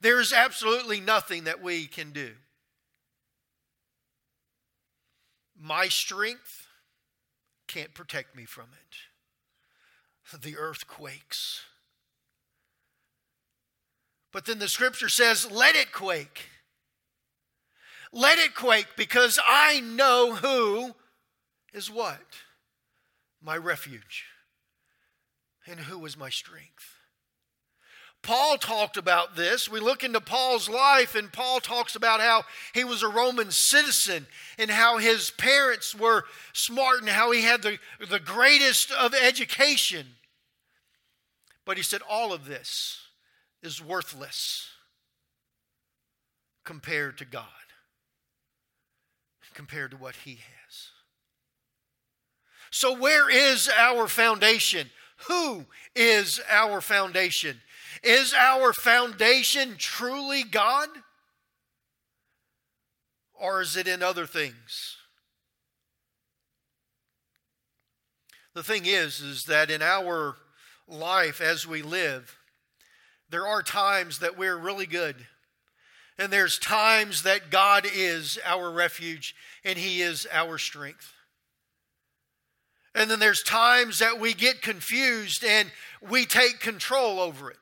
There 0.00 0.20
is 0.20 0.32
absolutely 0.32 1.00
nothing 1.00 1.44
that 1.44 1.62
we 1.62 1.86
can 1.86 2.12
do. 2.12 2.32
My 5.60 5.88
strength 5.88 6.66
can't 7.66 7.94
protect 7.94 8.36
me 8.36 8.44
from 8.44 8.66
it. 8.72 10.40
The 10.42 10.56
earth 10.56 10.86
quakes. 10.86 11.62
But 14.30 14.44
then 14.44 14.58
the 14.58 14.68
scripture 14.68 15.08
says, 15.08 15.50
let 15.50 15.74
it 15.74 15.90
quake. 15.90 16.50
Let 18.12 18.38
it 18.38 18.54
quake 18.54 18.88
because 18.96 19.38
I 19.46 19.80
know 19.80 20.34
who 20.34 20.94
is 21.72 21.90
what? 21.90 22.20
My 23.42 23.56
refuge. 23.56 24.24
And 25.66 25.80
who 25.80 26.04
is 26.06 26.16
my 26.16 26.30
strength. 26.30 26.98
Paul 28.22 28.58
talked 28.58 28.96
about 28.96 29.36
this. 29.36 29.68
We 29.68 29.80
look 29.80 30.02
into 30.02 30.20
Paul's 30.20 30.68
life, 30.68 31.14
and 31.14 31.32
Paul 31.32 31.60
talks 31.60 31.94
about 31.94 32.20
how 32.20 32.44
he 32.74 32.84
was 32.84 33.02
a 33.02 33.08
Roman 33.08 33.50
citizen 33.50 34.26
and 34.58 34.70
how 34.70 34.98
his 34.98 35.30
parents 35.30 35.94
were 35.94 36.24
smart 36.52 37.00
and 37.00 37.08
how 37.08 37.30
he 37.30 37.42
had 37.42 37.62
the, 37.62 37.78
the 38.10 38.18
greatest 38.18 38.90
of 38.90 39.14
education. 39.14 40.06
But 41.64 41.76
he 41.76 41.82
said, 41.82 42.00
All 42.08 42.32
of 42.32 42.46
this 42.46 42.98
is 43.62 43.82
worthless 43.82 44.68
compared 46.64 47.18
to 47.18 47.24
God, 47.24 47.44
compared 49.58 49.90
to 49.90 49.96
what 49.96 50.14
he 50.14 50.34
has. 50.34 50.90
So, 52.70 52.96
where 52.96 53.28
is 53.28 53.68
our 53.76 54.06
foundation? 54.06 54.88
Who 55.26 55.66
is 55.96 56.40
our 56.48 56.80
foundation? 56.80 57.60
Is 58.04 58.32
our 58.34 58.72
foundation 58.72 59.74
truly 59.76 60.44
God? 60.44 60.88
Or 63.34 63.60
is 63.60 63.76
it 63.76 63.88
in 63.88 64.00
other 64.00 64.26
things? 64.26 64.96
The 68.54 68.62
thing 68.62 68.82
is, 68.86 69.18
is 69.20 69.46
that 69.46 69.72
in 69.72 69.82
our 69.82 70.36
life 70.86 71.40
as 71.40 71.66
we 71.66 71.82
live, 71.82 72.38
there 73.28 73.48
are 73.48 73.64
times 73.64 74.20
that 74.20 74.38
we're 74.38 74.56
really 74.56 74.86
good. 74.86 75.16
And 76.18 76.32
there's 76.32 76.58
times 76.58 77.22
that 77.22 77.50
God 77.50 77.86
is 77.92 78.38
our 78.44 78.70
refuge 78.70 79.34
and 79.64 79.78
He 79.78 80.02
is 80.02 80.26
our 80.32 80.58
strength. 80.58 81.14
And 82.94 83.08
then 83.08 83.20
there's 83.20 83.42
times 83.42 84.00
that 84.00 84.18
we 84.18 84.34
get 84.34 84.60
confused 84.60 85.44
and 85.44 85.70
we 86.00 86.26
take 86.26 86.58
control 86.58 87.20
over 87.20 87.50
it. 87.50 87.56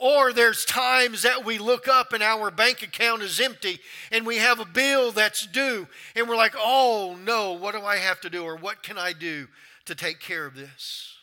Or 0.00 0.32
there's 0.32 0.64
times 0.64 1.22
that 1.22 1.44
we 1.44 1.58
look 1.58 1.88
up 1.88 2.12
and 2.12 2.22
our 2.22 2.50
bank 2.50 2.82
account 2.82 3.22
is 3.22 3.40
empty 3.40 3.80
and 4.12 4.26
we 4.26 4.36
have 4.36 4.60
a 4.60 4.64
bill 4.64 5.10
that's 5.12 5.46
due 5.46 5.88
and 6.14 6.28
we're 6.28 6.36
like, 6.36 6.54
oh 6.56 7.16
no, 7.24 7.52
what 7.52 7.74
do 7.74 7.82
I 7.82 7.96
have 7.96 8.20
to 8.20 8.30
do 8.30 8.44
or 8.44 8.56
what 8.56 8.82
can 8.82 8.96
I 8.96 9.12
do 9.12 9.48
to 9.86 9.94
take 9.94 10.20
care 10.20 10.46
of 10.46 10.54
this? 10.54 11.17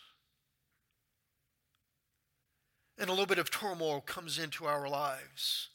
And 2.98 3.08
a 3.08 3.12
little 3.12 3.26
bit 3.26 3.38
of 3.38 3.50
turmoil 3.50 4.00
comes 4.00 4.38
into 4.38 4.64
our 4.64 4.88
lives. 4.88 5.68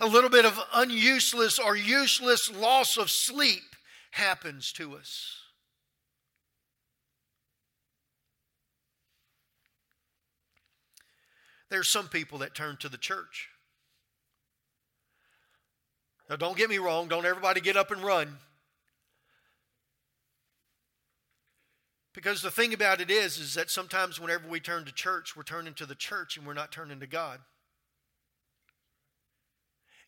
A 0.00 0.06
little 0.06 0.30
bit 0.30 0.44
of 0.44 0.58
unuseless 0.74 1.58
or 1.58 1.76
useless 1.76 2.52
loss 2.52 2.96
of 2.96 3.10
sleep 3.10 3.76
happens 4.10 4.72
to 4.72 4.94
us. 4.94 5.36
There's 11.70 11.88
some 11.88 12.08
people 12.08 12.38
that 12.38 12.54
turn 12.54 12.76
to 12.78 12.88
the 12.88 12.96
church. 12.96 13.48
Now, 16.28 16.36
don't 16.36 16.56
get 16.56 16.68
me 16.68 16.78
wrong, 16.78 17.08
don't 17.08 17.24
everybody 17.24 17.60
get 17.60 17.76
up 17.76 17.90
and 17.90 18.02
run. 18.02 18.38
Because 22.14 22.42
the 22.42 22.50
thing 22.50 22.74
about 22.74 23.00
it 23.00 23.10
is, 23.10 23.38
is 23.38 23.54
that 23.54 23.70
sometimes 23.70 24.18
whenever 24.18 24.48
we 24.48 24.60
turn 24.60 24.84
to 24.84 24.92
church, 24.92 25.36
we're 25.36 25.42
turning 25.42 25.74
to 25.74 25.86
the 25.86 25.94
church 25.94 26.36
and 26.36 26.46
we're 26.46 26.54
not 26.54 26.72
turning 26.72 27.00
to 27.00 27.06
God. 27.06 27.40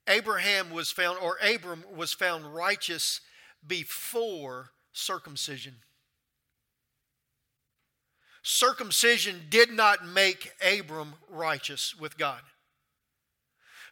Abraham 0.08 0.70
was 0.70 0.90
found, 0.90 1.18
or 1.18 1.36
Abram 1.42 1.84
was 1.94 2.12
found 2.12 2.54
righteous 2.54 3.20
before 3.66 4.70
circumcision. 4.92 5.76
Circumcision 8.42 9.42
did 9.50 9.70
not 9.70 10.06
make 10.06 10.52
Abram 10.66 11.14
righteous 11.28 11.94
with 11.94 12.16
God. 12.16 12.40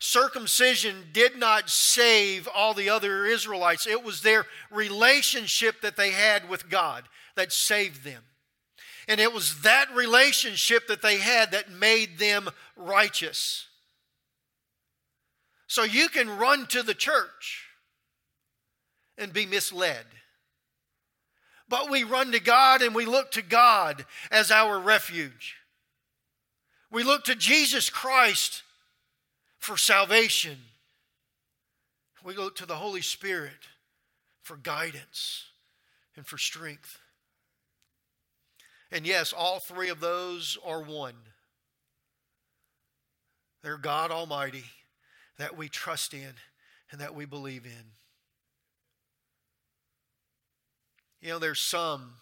Circumcision 0.01 1.09
did 1.13 1.37
not 1.37 1.69
save 1.69 2.49
all 2.49 2.73
the 2.73 2.89
other 2.89 3.27
Israelites. 3.27 3.87
It 3.87 4.03
was 4.03 4.23
their 4.23 4.47
relationship 4.71 5.81
that 5.83 5.97
they 5.97 6.11
had 6.11 6.49
with 6.49 6.71
God 6.71 7.05
that 7.39 7.53
saved 7.53 8.05
them. 8.05 8.23
And 9.09 9.21
it 9.21 9.33
was 9.33 9.63
that 9.63 9.87
relationship 9.95 10.89
that 10.89 11.01
they 11.01 11.17
had 11.17 11.53
that 11.53 11.71
made 11.71 12.19
them 12.19 12.49
righteous. 12.77 13.67
So 15.67 15.83
you 15.83 16.09
can 16.09 16.37
run 16.37 16.67
to 16.69 16.83
the 16.83 16.95
church 16.95 17.67
and 19.17 19.33
be 19.33 19.47
misled. 19.47 20.05
But 21.69 21.91
we 21.91 22.05
run 22.05 22.33
to 22.33 22.41
God 22.41 22.83
and 22.83 22.95
we 22.95 23.07
look 23.07 23.31
to 23.33 23.43
God 23.43 24.05
as 24.31 24.51
our 24.51 24.79
refuge. 24.79 25.57
We 26.91 27.03
look 27.03 27.25
to 27.25 27.35
Jesus 27.35 27.91
Christ 27.91 28.63
for 29.59 29.77
salvation. 29.77 30.57
We 32.25 32.35
look 32.35 32.57
to 32.57 32.67
the 32.67 32.77
Holy 32.77 33.03
Spirit 33.03 33.69
for 34.43 34.57
guidance 34.57 35.45
and 36.17 36.27
for 36.27 36.39
strength. 36.39 36.99
And 38.91 39.07
yes, 39.07 39.33
all 39.33 39.59
three 39.59 39.91
of 39.91 40.01
those 40.01 40.57
are 40.65 40.83
one. 40.83 41.15
They're 43.63 43.77
God 43.77 44.11
Almighty 44.11 44.65
that 45.39 45.57
we 45.57 45.69
trust 45.69 46.15
in 46.15 46.35
and 46.91 47.01
that 47.01 47.15
we 47.15 47.27
believe 47.27 47.67
in. 47.67 47.93
You 51.21 51.31
know, 51.31 51.39
there's 51.39 51.61
some 51.61 52.15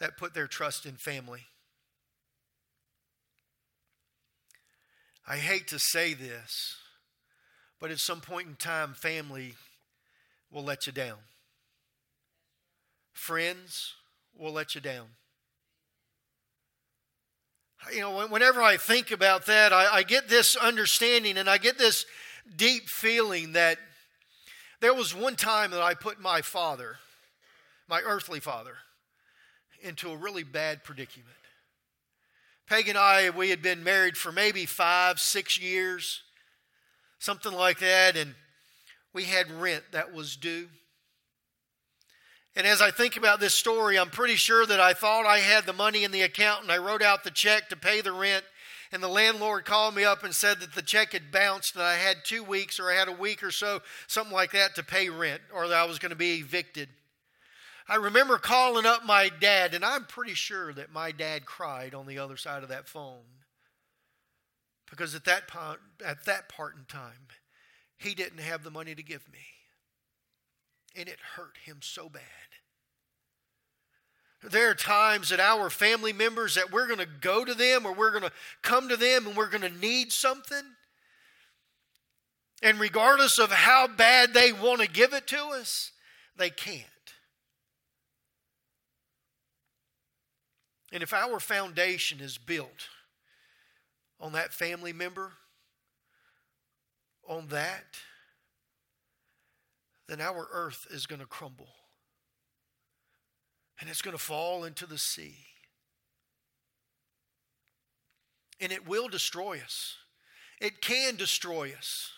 that 0.00 0.16
put 0.16 0.34
their 0.34 0.46
trust 0.46 0.86
in 0.86 0.94
family. 0.94 1.42
I 5.26 5.36
hate 5.36 5.68
to 5.68 5.78
say 5.78 6.14
this, 6.14 6.76
but 7.78 7.90
at 7.90 7.98
some 7.98 8.20
point 8.20 8.48
in 8.48 8.54
time, 8.54 8.94
family 8.94 9.54
will 10.50 10.64
let 10.64 10.86
you 10.86 10.92
down. 10.92 11.18
Friends 13.12 13.94
will 14.34 14.52
let 14.52 14.74
you 14.74 14.80
down. 14.80 15.08
You 17.92 18.00
know, 18.00 18.26
whenever 18.26 18.60
I 18.60 18.76
think 18.76 19.10
about 19.10 19.46
that, 19.46 19.72
I, 19.72 19.96
I 19.96 20.02
get 20.02 20.28
this 20.28 20.56
understanding 20.56 21.38
and 21.38 21.48
I 21.48 21.58
get 21.58 21.78
this 21.78 22.06
deep 22.56 22.88
feeling 22.88 23.52
that 23.52 23.78
there 24.80 24.94
was 24.94 25.14
one 25.14 25.36
time 25.36 25.70
that 25.70 25.80
I 25.80 25.94
put 25.94 26.20
my 26.20 26.42
father 26.42 26.96
my 27.88 28.02
earthly 28.02 28.38
father, 28.38 28.76
into 29.82 30.10
a 30.10 30.16
really 30.16 30.42
bad 30.44 30.84
predicament. 30.84 31.28
Peg 32.68 32.88
and 32.88 32.98
I, 32.98 33.30
we 33.30 33.48
had 33.48 33.62
been 33.62 33.82
married 33.82 34.16
for 34.16 34.30
maybe 34.30 34.66
five, 34.66 35.18
six 35.18 35.58
years, 35.58 36.22
something 37.18 37.52
like 37.52 37.78
that, 37.78 38.16
and 38.16 38.34
we 39.14 39.24
had 39.24 39.50
rent 39.50 39.84
that 39.92 40.12
was 40.12 40.36
due. 40.36 40.68
And 42.58 42.66
as 42.66 42.82
I 42.82 42.90
think 42.90 43.16
about 43.16 43.38
this 43.38 43.54
story, 43.54 43.96
I'm 43.96 44.10
pretty 44.10 44.34
sure 44.34 44.66
that 44.66 44.80
I 44.80 44.92
thought 44.92 45.26
I 45.26 45.38
had 45.38 45.64
the 45.64 45.72
money 45.72 46.02
in 46.02 46.10
the 46.10 46.22
account 46.22 46.64
and 46.64 46.72
I 46.72 46.78
wrote 46.78 47.02
out 47.02 47.22
the 47.22 47.30
check 47.30 47.68
to 47.68 47.76
pay 47.76 48.00
the 48.00 48.10
rent. 48.10 48.44
And 48.90 49.00
the 49.00 49.06
landlord 49.06 49.64
called 49.64 49.94
me 49.94 50.02
up 50.02 50.24
and 50.24 50.34
said 50.34 50.58
that 50.58 50.74
the 50.74 50.82
check 50.82 51.12
had 51.12 51.30
bounced 51.30 51.76
and 51.76 51.84
I 51.84 51.94
had 51.94 52.24
two 52.24 52.42
weeks 52.42 52.80
or 52.80 52.90
I 52.90 52.94
had 52.94 53.06
a 53.06 53.12
week 53.12 53.44
or 53.44 53.52
so, 53.52 53.80
something 54.08 54.34
like 54.34 54.50
that, 54.52 54.74
to 54.74 54.82
pay 54.82 55.08
rent 55.08 55.40
or 55.54 55.68
that 55.68 55.78
I 55.78 55.84
was 55.84 56.00
going 56.00 56.10
to 56.10 56.16
be 56.16 56.38
evicted. 56.38 56.88
I 57.88 57.94
remember 57.94 58.38
calling 58.38 58.86
up 58.86 59.06
my 59.06 59.30
dad, 59.40 59.72
and 59.72 59.84
I'm 59.84 60.04
pretty 60.04 60.34
sure 60.34 60.74
that 60.74 60.92
my 60.92 61.12
dad 61.12 61.46
cried 61.46 61.94
on 61.94 62.06
the 62.06 62.18
other 62.18 62.36
side 62.36 62.62
of 62.62 62.68
that 62.68 62.88
phone. 62.88 63.24
Because 64.90 65.14
at 65.14 65.24
that, 65.24 65.48
part, 65.48 65.80
at 66.04 66.24
that 66.26 66.48
part 66.48 66.76
in 66.76 66.84
time, 66.84 67.28
he 67.96 68.14
didn't 68.14 68.40
have 68.40 68.64
the 68.64 68.70
money 68.70 68.94
to 68.94 69.02
give 69.02 69.26
me. 69.32 69.38
And 70.96 71.08
it 71.08 71.18
hurt 71.36 71.56
him 71.64 71.78
so 71.80 72.08
bad. 72.08 72.22
There 74.42 74.70
are 74.70 74.74
times 74.74 75.30
that 75.30 75.40
our 75.40 75.68
family 75.68 76.12
members 76.12 76.54
that 76.54 76.70
we're 76.70 76.86
going 76.86 77.00
to 77.00 77.08
go 77.20 77.44
to 77.44 77.54
them 77.54 77.84
or 77.84 77.92
we're 77.92 78.10
going 78.10 78.22
to 78.22 78.32
come 78.62 78.88
to 78.88 78.96
them 78.96 79.26
and 79.26 79.36
we're 79.36 79.48
going 79.48 79.62
to 79.62 79.78
need 79.80 80.12
something. 80.12 80.62
And 82.62 82.78
regardless 82.78 83.38
of 83.38 83.50
how 83.50 83.88
bad 83.88 84.34
they 84.34 84.52
want 84.52 84.80
to 84.80 84.88
give 84.88 85.12
it 85.12 85.26
to 85.28 85.46
us, 85.46 85.92
they 86.36 86.50
can't. 86.50 86.84
And 90.92 91.02
if 91.02 91.12
our 91.12 91.40
foundation 91.40 92.20
is 92.20 92.38
built 92.38 92.88
on 94.20 94.32
that 94.32 94.52
family 94.52 94.92
member, 94.92 95.32
on 97.28 97.48
that, 97.48 97.98
then 100.08 100.20
our 100.20 100.48
earth 100.50 100.86
is 100.90 101.06
going 101.06 101.20
to 101.20 101.26
crumble. 101.26 101.68
And 103.80 103.88
it's 103.88 104.02
going 104.02 104.16
to 104.16 104.22
fall 104.22 104.64
into 104.64 104.86
the 104.86 104.98
sea. 104.98 105.36
And 108.60 108.72
it 108.72 108.88
will 108.88 109.08
destroy 109.08 109.60
us. 109.64 109.96
It 110.60 110.80
can 110.80 111.16
destroy 111.16 111.72
us 111.76 112.10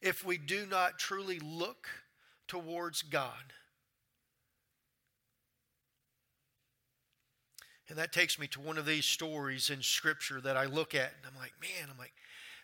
if 0.00 0.24
we 0.24 0.38
do 0.38 0.66
not 0.66 0.98
truly 0.98 1.38
look 1.38 1.88
towards 2.48 3.02
God. 3.02 3.52
And 7.88 7.98
that 7.98 8.12
takes 8.12 8.38
me 8.38 8.46
to 8.48 8.60
one 8.60 8.78
of 8.78 8.86
these 8.86 9.04
stories 9.04 9.68
in 9.68 9.82
Scripture 9.82 10.40
that 10.40 10.56
I 10.56 10.64
look 10.64 10.94
at, 10.94 11.12
and 11.16 11.26
I'm 11.26 11.38
like, 11.38 11.52
man, 11.60 11.90
I'm 11.90 11.98
like, 11.98 12.14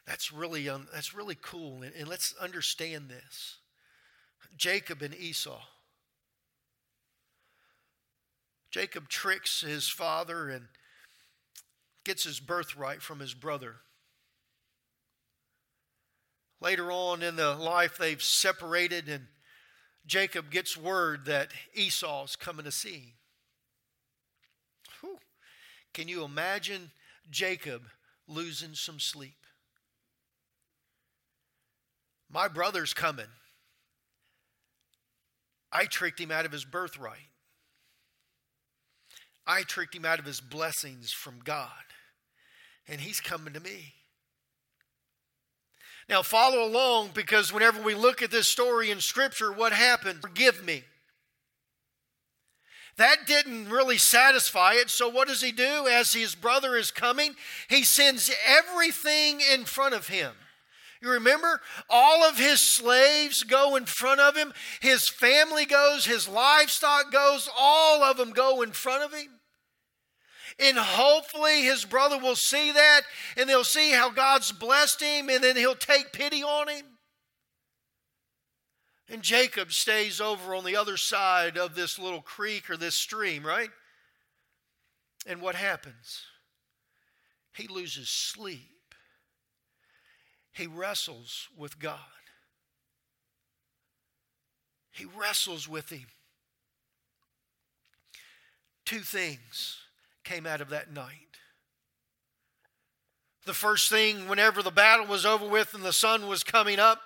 that's 0.07 0.33
really 0.33 0.69
um, 0.69 0.89
that's 0.93 1.15
really 1.15 1.37
cool. 1.41 1.83
And, 1.83 1.93
and 1.95 2.09
let's 2.09 2.35
understand 2.41 3.11
this: 3.11 3.59
Jacob 4.57 5.03
and 5.03 5.15
Esau. 5.15 5.61
Jacob 8.71 9.09
tricks 9.09 9.63
his 9.63 9.89
father 9.89 10.49
and 10.49 10.67
gets 12.05 12.25
his 12.25 12.41
birthright 12.41 13.03
from 13.03 13.21
his 13.21 13.35
brother. 13.35 13.77
Later 16.61 16.93
on 16.93 17.23
in 17.23 17.37
the 17.37 17.55
life, 17.55 17.97
they've 17.99 18.23
separated, 18.23 19.09
and 19.09 19.27
Jacob 20.07 20.51
gets 20.51 20.77
word 20.77 21.25
that 21.25 21.53
Esau's 21.75 22.37
coming 22.37 22.65
to 22.65 22.73
see 22.73 23.15
him. 25.03 25.19
Can 25.93 26.07
you 26.07 26.25
imagine 26.25 26.93
Jacob 27.31 27.83
losing 28.29 28.75
some 28.75 29.01
sleep? 29.01 29.35
My 32.33 32.47
brother's 32.47 32.95
coming. 32.95 33.27
I 35.73 35.87
tricked 35.87 36.21
him 36.21 36.31
out 36.31 36.47
of 36.47 36.53
his 36.53 36.65
birthright. 36.65 37.31
I 39.51 39.65
tricked 39.65 39.97
him 39.97 40.05
out 40.05 40.21
of 40.21 40.25
his 40.25 40.41
blessings 40.41 41.11
from 41.11 41.41
God, 41.43 41.67
and 42.87 43.01
he's 43.01 43.21
coming 43.21 43.53
to 43.55 43.59
me. 43.59 43.95
Now, 46.09 46.23
follow 46.23 46.65
along 46.65 47.11
because 47.15 47.53
whenever 47.53 47.83
we 47.83 47.97
look 47.97 48.23
at 48.23 48.31
this 48.31 48.47
story 48.47 48.93
in 48.93 49.01
Scripture, 49.01 49.53
what 49.53 49.73
happened? 49.73 50.21
Forgive 50.23 50.65
me. 50.65 50.85
That 52.97 53.27
didn't 53.27 53.71
really 53.71 53.99
satisfy 53.99 54.75
it. 54.75 54.89
So, 54.89 55.09
what 55.09 55.27
does 55.27 55.43
he 55.43 55.51
do 55.51 55.89
as 55.89 56.13
his 56.13 56.37
brother 56.37 56.77
is 56.77 56.93
coming? 56.93 57.35
He 57.69 57.83
sends 57.83 58.31
everything 58.47 59.41
in 59.41 59.65
front 59.65 59.95
of 59.95 60.07
him. 60.07 60.33
You 61.03 61.11
remember? 61.11 61.61
All 61.89 62.23
of 62.23 62.39
his 62.39 62.61
slaves 62.61 63.43
go 63.43 63.75
in 63.75 63.87
front 63.87 64.21
of 64.21 64.37
him, 64.37 64.53
his 64.79 65.09
family 65.09 65.67
goes, 65.67 66.05
his 66.05 66.29
livestock 66.29 67.11
goes, 67.11 67.49
all 67.59 68.05
of 68.05 68.17
them 68.17 68.31
go 68.31 68.63
in 68.63 68.71
front 68.71 69.03
of 69.03 69.13
him. 69.13 69.40
And 70.61 70.77
hopefully 70.77 71.63
his 71.63 71.85
brother 71.85 72.19
will 72.19 72.37
see 72.37 72.73
that 72.73 73.03
and 73.37 73.49
they'll 73.49 73.65
see 73.65 73.93
how 73.93 74.11
God's 74.11 74.53
blessed 74.53 75.01
him 75.01 75.29
and 75.29 75.43
then 75.43 75.57
he'll 75.57 75.75
take 75.75 76.13
pity 76.13 76.43
on 76.43 76.69
him. 76.69 76.85
And 79.09 79.23
Jacob 79.23 79.73
stays 79.73 80.21
over 80.21 80.55
on 80.55 80.65
the 80.65 80.77
other 80.77 80.97
side 80.97 81.59
of 81.59 81.75
this 81.75 81.99
little 81.99 82.21
creek 82.21 82.71
or 82.71 82.77
this 82.77 82.95
stream, 82.95 83.45
right? 83.45 83.71
And 85.27 85.41
what 85.41 85.57
happens? 85.57 86.23
He 87.55 87.67
loses 87.67 88.09
sleep. 88.09 88.95
He 90.53 90.67
wrestles 90.67 91.49
with 91.57 91.79
God. 91.79 91.99
He 94.91 95.05
wrestles 95.05 95.69
with 95.69 95.91
Him. 95.91 96.07
Two 98.85 99.01
things 99.01 99.79
came 100.31 100.47
out 100.47 100.61
of 100.61 100.69
that 100.71 100.93
night. 100.93 101.39
The 103.47 103.55
first 103.55 103.91
thing, 103.91 104.29
whenever 104.29 104.63
the 104.63 104.71
battle 104.71 105.07
was 105.07 105.27
over 105.27 105.49
with 105.49 105.75
and 105.75 105.83
the 105.83 105.93
sun 105.93 106.29
was 106.29 106.45
coming 106.45 106.79
up, 106.79 107.01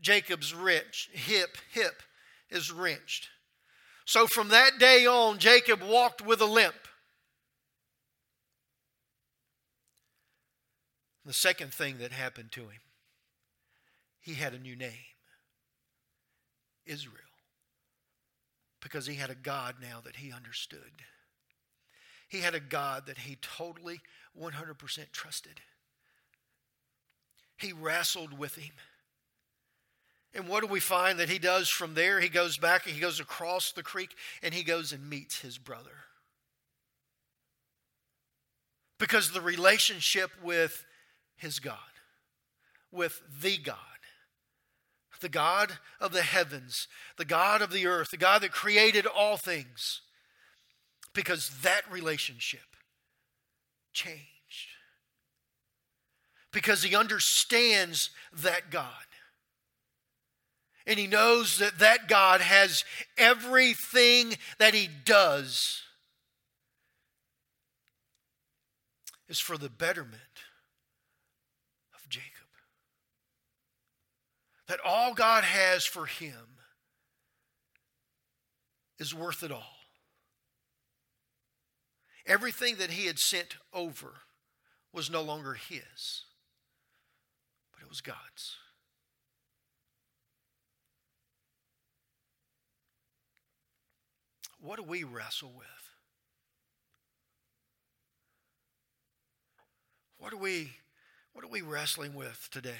Jacob's 0.00 0.54
rich, 0.54 1.10
hip, 1.12 1.58
hip 1.72 2.02
is 2.48 2.72
wrenched. 2.72 3.28
So 4.06 4.26
from 4.26 4.48
that 4.48 4.78
day 4.78 5.06
on, 5.06 5.38
Jacob 5.38 5.82
walked 5.82 6.24
with 6.24 6.40
a 6.40 6.46
limp. 6.46 6.74
The 11.26 11.34
second 11.34 11.74
thing 11.74 11.98
that 11.98 12.12
happened 12.12 12.52
to 12.52 12.62
him, 12.62 12.80
he 14.20 14.34
had 14.34 14.54
a 14.54 14.58
new 14.58 14.76
name 14.76 14.92
Israel. 16.86 17.25
Because 18.80 19.06
he 19.06 19.14
had 19.14 19.30
a 19.30 19.34
God 19.34 19.76
now 19.80 20.00
that 20.04 20.16
he 20.16 20.32
understood. 20.32 21.02
He 22.28 22.40
had 22.40 22.54
a 22.54 22.60
God 22.60 23.06
that 23.06 23.18
he 23.18 23.36
totally, 23.36 24.00
100% 24.40 25.12
trusted. 25.12 25.60
He 27.58 27.72
wrestled 27.72 28.38
with 28.38 28.56
him. 28.56 28.72
And 30.34 30.48
what 30.48 30.60
do 30.60 30.66
we 30.66 30.80
find 30.80 31.18
that 31.18 31.30
he 31.30 31.38
does 31.38 31.68
from 31.68 31.94
there? 31.94 32.20
He 32.20 32.28
goes 32.28 32.58
back 32.58 32.84
and 32.84 32.94
he 32.94 33.00
goes 33.00 33.20
across 33.20 33.72
the 33.72 33.82
creek 33.82 34.10
and 34.42 34.52
he 34.52 34.62
goes 34.62 34.92
and 34.92 35.08
meets 35.08 35.40
his 35.40 35.56
brother. 35.56 36.04
Because 38.98 39.30
the 39.30 39.40
relationship 39.40 40.30
with 40.42 40.84
his 41.36 41.58
God, 41.58 41.78
with 42.92 43.22
the 43.40 43.56
God, 43.56 43.76
the 45.20 45.28
God 45.28 45.78
of 46.00 46.12
the 46.12 46.22
heavens, 46.22 46.88
the 47.16 47.24
God 47.24 47.62
of 47.62 47.70
the 47.70 47.86
earth, 47.86 48.10
the 48.10 48.16
God 48.16 48.42
that 48.42 48.52
created 48.52 49.06
all 49.06 49.36
things, 49.36 50.02
because 51.14 51.60
that 51.62 51.90
relationship 51.90 52.76
changed. 53.92 54.22
Because 56.52 56.82
he 56.82 56.94
understands 56.94 58.10
that 58.32 58.70
God. 58.70 58.90
And 60.86 60.98
he 60.98 61.06
knows 61.06 61.58
that 61.58 61.78
that 61.80 62.08
God 62.08 62.40
has 62.40 62.84
everything 63.18 64.34
that 64.58 64.72
he 64.72 64.88
does 65.04 65.82
is 69.28 69.40
for 69.40 69.58
the 69.58 69.68
betterment 69.68 70.22
of 71.94 72.08
Jacob. 72.08 72.30
That 74.68 74.80
all 74.84 75.14
God 75.14 75.44
has 75.44 75.84
for 75.84 76.06
him 76.06 76.58
is 78.98 79.14
worth 79.14 79.42
it 79.42 79.52
all. 79.52 79.76
Everything 82.26 82.76
that 82.76 82.90
he 82.90 83.06
had 83.06 83.18
sent 83.18 83.56
over 83.72 84.12
was 84.92 85.10
no 85.10 85.22
longer 85.22 85.54
his, 85.54 86.24
but 87.72 87.82
it 87.82 87.88
was 87.88 88.00
God's. 88.00 88.56
What 94.58 94.78
do 94.78 94.82
we 94.82 95.04
wrestle 95.04 95.52
with? 95.56 95.66
What 100.18 100.32
are 100.32 100.38
we, 100.38 100.72
what 101.32 101.44
are 101.44 101.48
we 101.48 101.60
wrestling 101.60 102.14
with 102.14 102.48
today? 102.50 102.72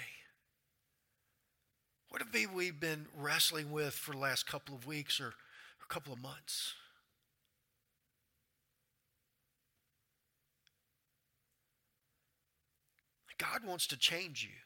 What 2.17 2.25
have 2.25 2.55
we 2.55 2.71
been 2.71 3.09
wrestling 3.15 3.71
with 3.71 3.93
for 3.93 4.13
the 4.13 4.17
last 4.17 4.47
couple 4.47 4.75
of 4.75 4.87
weeks 4.87 5.21
or 5.21 5.35
a 5.85 5.93
couple 5.93 6.15
of 6.15 6.23
months? 6.23 6.73
God 13.37 13.67
wants 13.67 13.87
to 13.89 13.99
change 13.99 14.43
you. 14.43 14.57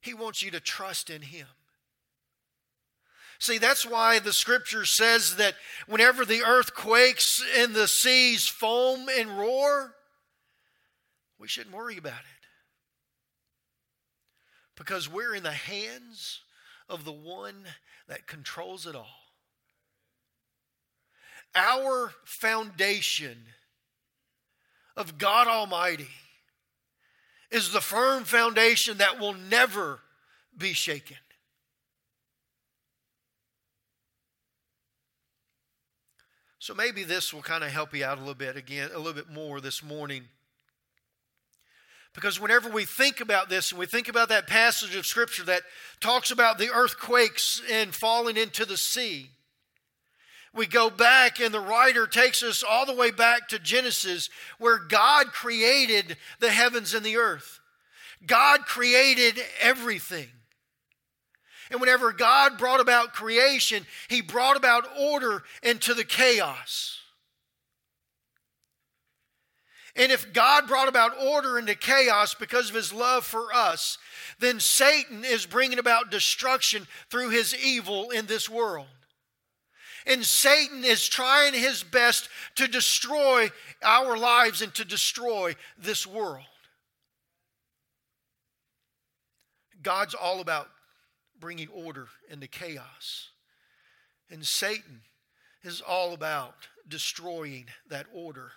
He 0.00 0.14
wants 0.14 0.42
you 0.42 0.50
to 0.50 0.58
trust 0.58 1.10
in 1.10 1.22
Him. 1.22 1.46
See, 3.38 3.58
that's 3.58 3.86
why 3.86 4.18
the 4.18 4.32
scripture 4.32 4.84
says 4.84 5.36
that 5.36 5.54
whenever 5.86 6.24
the 6.24 6.42
earth 6.42 6.74
quakes 6.74 7.40
and 7.56 7.72
the 7.72 7.86
seas 7.86 8.48
foam 8.48 9.08
and 9.16 9.38
roar, 9.38 9.94
we 11.38 11.46
shouldn't 11.46 11.76
worry 11.76 11.98
about 11.98 12.14
it. 12.14 12.35
Because 14.76 15.08
we're 15.08 15.34
in 15.34 15.42
the 15.42 15.50
hands 15.50 16.40
of 16.88 17.04
the 17.04 17.12
one 17.12 17.64
that 18.08 18.26
controls 18.26 18.86
it 18.86 18.94
all. 18.94 19.06
Our 21.54 22.12
foundation 22.24 23.38
of 24.96 25.18
God 25.18 25.48
Almighty 25.48 26.08
is 27.50 27.72
the 27.72 27.80
firm 27.80 28.24
foundation 28.24 28.98
that 28.98 29.18
will 29.18 29.34
never 29.34 30.00
be 30.56 30.72
shaken. 30.72 31.16
So 36.58 36.74
maybe 36.74 37.04
this 37.04 37.32
will 37.32 37.42
kind 37.42 37.62
of 37.62 37.70
help 37.70 37.94
you 37.94 38.04
out 38.04 38.18
a 38.18 38.20
little 38.20 38.34
bit 38.34 38.56
again, 38.56 38.90
a 38.92 38.98
little 38.98 39.12
bit 39.12 39.30
more 39.30 39.60
this 39.60 39.82
morning. 39.84 40.24
Because 42.16 42.40
whenever 42.40 42.70
we 42.70 42.86
think 42.86 43.20
about 43.20 43.50
this 43.50 43.70
and 43.70 43.78
we 43.78 43.84
think 43.84 44.08
about 44.08 44.30
that 44.30 44.46
passage 44.46 44.96
of 44.96 45.04
Scripture 45.06 45.44
that 45.44 45.60
talks 46.00 46.30
about 46.30 46.56
the 46.56 46.70
earthquakes 46.70 47.60
and 47.70 47.94
falling 47.94 48.38
into 48.38 48.64
the 48.64 48.78
sea, 48.78 49.28
we 50.54 50.66
go 50.66 50.88
back 50.88 51.40
and 51.40 51.52
the 51.52 51.60
writer 51.60 52.06
takes 52.06 52.42
us 52.42 52.64
all 52.66 52.86
the 52.86 52.94
way 52.94 53.10
back 53.10 53.48
to 53.48 53.58
Genesis 53.58 54.30
where 54.58 54.78
God 54.78 55.26
created 55.26 56.16
the 56.40 56.50
heavens 56.50 56.94
and 56.94 57.04
the 57.04 57.18
earth. 57.18 57.60
God 58.26 58.60
created 58.64 59.38
everything. 59.60 60.28
And 61.70 61.82
whenever 61.82 62.12
God 62.12 62.56
brought 62.56 62.80
about 62.80 63.12
creation, 63.12 63.84
He 64.08 64.22
brought 64.22 64.56
about 64.56 64.88
order 64.98 65.42
into 65.62 65.92
the 65.92 66.04
chaos. 66.04 66.98
And 69.96 70.12
if 70.12 70.32
God 70.32 70.68
brought 70.68 70.88
about 70.88 71.18
order 71.20 71.58
into 71.58 71.74
chaos 71.74 72.34
because 72.34 72.68
of 72.68 72.76
His 72.76 72.92
love 72.92 73.24
for 73.24 73.52
us, 73.54 73.98
then 74.38 74.60
Satan 74.60 75.24
is 75.24 75.46
bringing 75.46 75.78
about 75.78 76.10
destruction 76.10 76.86
through 77.10 77.30
his 77.30 77.54
evil 77.54 78.10
in 78.10 78.26
this 78.26 78.48
world. 78.48 78.86
And 80.06 80.24
Satan 80.24 80.84
is 80.84 81.08
trying 81.08 81.54
his 81.54 81.82
best 81.82 82.28
to 82.56 82.68
destroy 82.68 83.50
our 83.82 84.16
lives 84.16 84.62
and 84.62 84.72
to 84.74 84.84
destroy 84.84 85.56
this 85.78 86.06
world. 86.06 86.44
God's 89.82 90.14
all 90.14 90.40
about 90.40 90.68
bringing 91.40 91.68
order 91.68 92.08
into 92.30 92.46
chaos. 92.46 93.30
And 94.30 94.44
Satan 94.44 95.00
is 95.62 95.80
all 95.80 96.12
about 96.12 96.54
destroying 96.88 97.66
that 97.88 98.06
order 98.12 98.52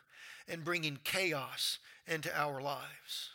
and 0.50 0.64
bringing 0.64 1.00
chaos 1.04 1.80
into 2.08 2.36
our 2.38 2.62
lives. 2.62 3.30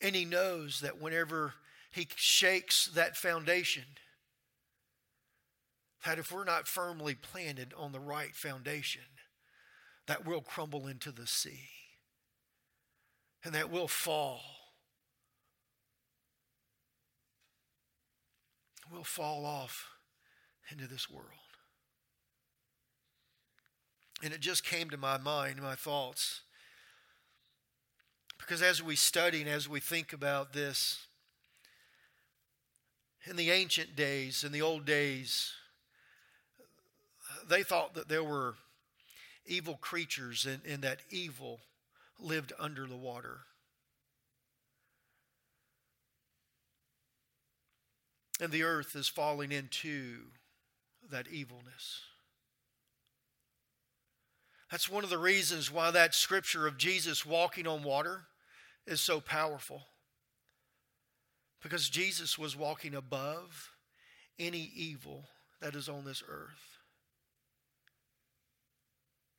And 0.00 0.16
he 0.16 0.24
knows 0.24 0.80
that 0.80 1.00
whenever 1.00 1.54
he 1.90 2.08
shakes 2.16 2.86
that 2.86 3.16
foundation, 3.16 3.84
that 6.04 6.18
if 6.18 6.32
we're 6.32 6.44
not 6.44 6.66
firmly 6.66 7.14
planted 7.14 7.72
on 7.76 7.92
the 7.92 8.00
right 8.00 8.34
foundation, 8.34 9.02
that 10.06 10.26
we'll 10.26 10.40
crumble 10.40 10.88
into 10.88 11.12
the 11.12 11.26
sea 11.26 11.68
and 13.44 13.54
that 13.54 13.70
we'll 13.70 13.88
fall. 13.88 14.40
We'll 18.90 19.04
fall 19.04 19.46
off 19.46 19.88
into 20.70 20.86
this 20.86 21.08
world. 21.08 21.41
And 24.22 24.32
it 24.32 24.40
just 24.40 24.64
came 24.64 24.88
to 24.90 24.96
my 24.96 25.18
mind, 25.18 25.60
my 25.60 25.74
thoughts. 25.74 26.42
Because 28.38 28.62
as 28.62 28.82
we 28.82 28.96
study 28.96 29.40
and 29.40 29.50
as 29.50 29.68
we 29.68 29.80
think 29.80 30.12
about 30.12 30.52
this, 30.52 31.06
in 33.24 33.36
the 33.36 33.50
ancient 33.50 33.94
days, 33.94 34.44
in 34.44 34.52
the 34.52 34.62
old 34.62 34.84
days, 34.84 35.52
they 37.48 37.62
thought 37.62 37.94
that 37.94 38.08
there 38.08 38.24
were 38.24 38.54
evil 39.46 39.76
creatures 39.80 40.46
and, 40.46 40.60
and 40.66 40.82
that 40.82 41.00
evil 41.10 41.60
lived 42.18 42.52
under 42.58 42.86
the 42.86 42.96
water. 42.96 43.40
And 48.40 48.50
the 48.50 48.64
earth 48.64 48.96
is 48.96 49.08
falling 49.08 49.52
into 49.52 50.18
that 51.10 51.28
evilness. 51.28 52.02
That's 54.72 54.88
one 54.88 55.04
of 55.04 55.10
the 55.10 55.18
reasons 55.18 55.70
why 55.70 55.90
that 55.90 56.14
scripture 56.14 56.66
of 56.66 56.78
Jesus 56.78 57.26
walking 57.26 57.66
on 57.66 57.82
water 57.82 58.22
is 58.86 59.02
so 59.02 59.20
powerful. 59.20 59.82
Because 61.62 61.90
Jesus 61.90 62.38
was 62.38 62.56
walking 62.56 62.94
above 62.94 63.72
any 64.38 64.72
evil 64.74 65.26
that 65.60 65.74
is 65.74 65.90
on 65.90 66.06
this 66.06 66.22
earth. 66.26 66.78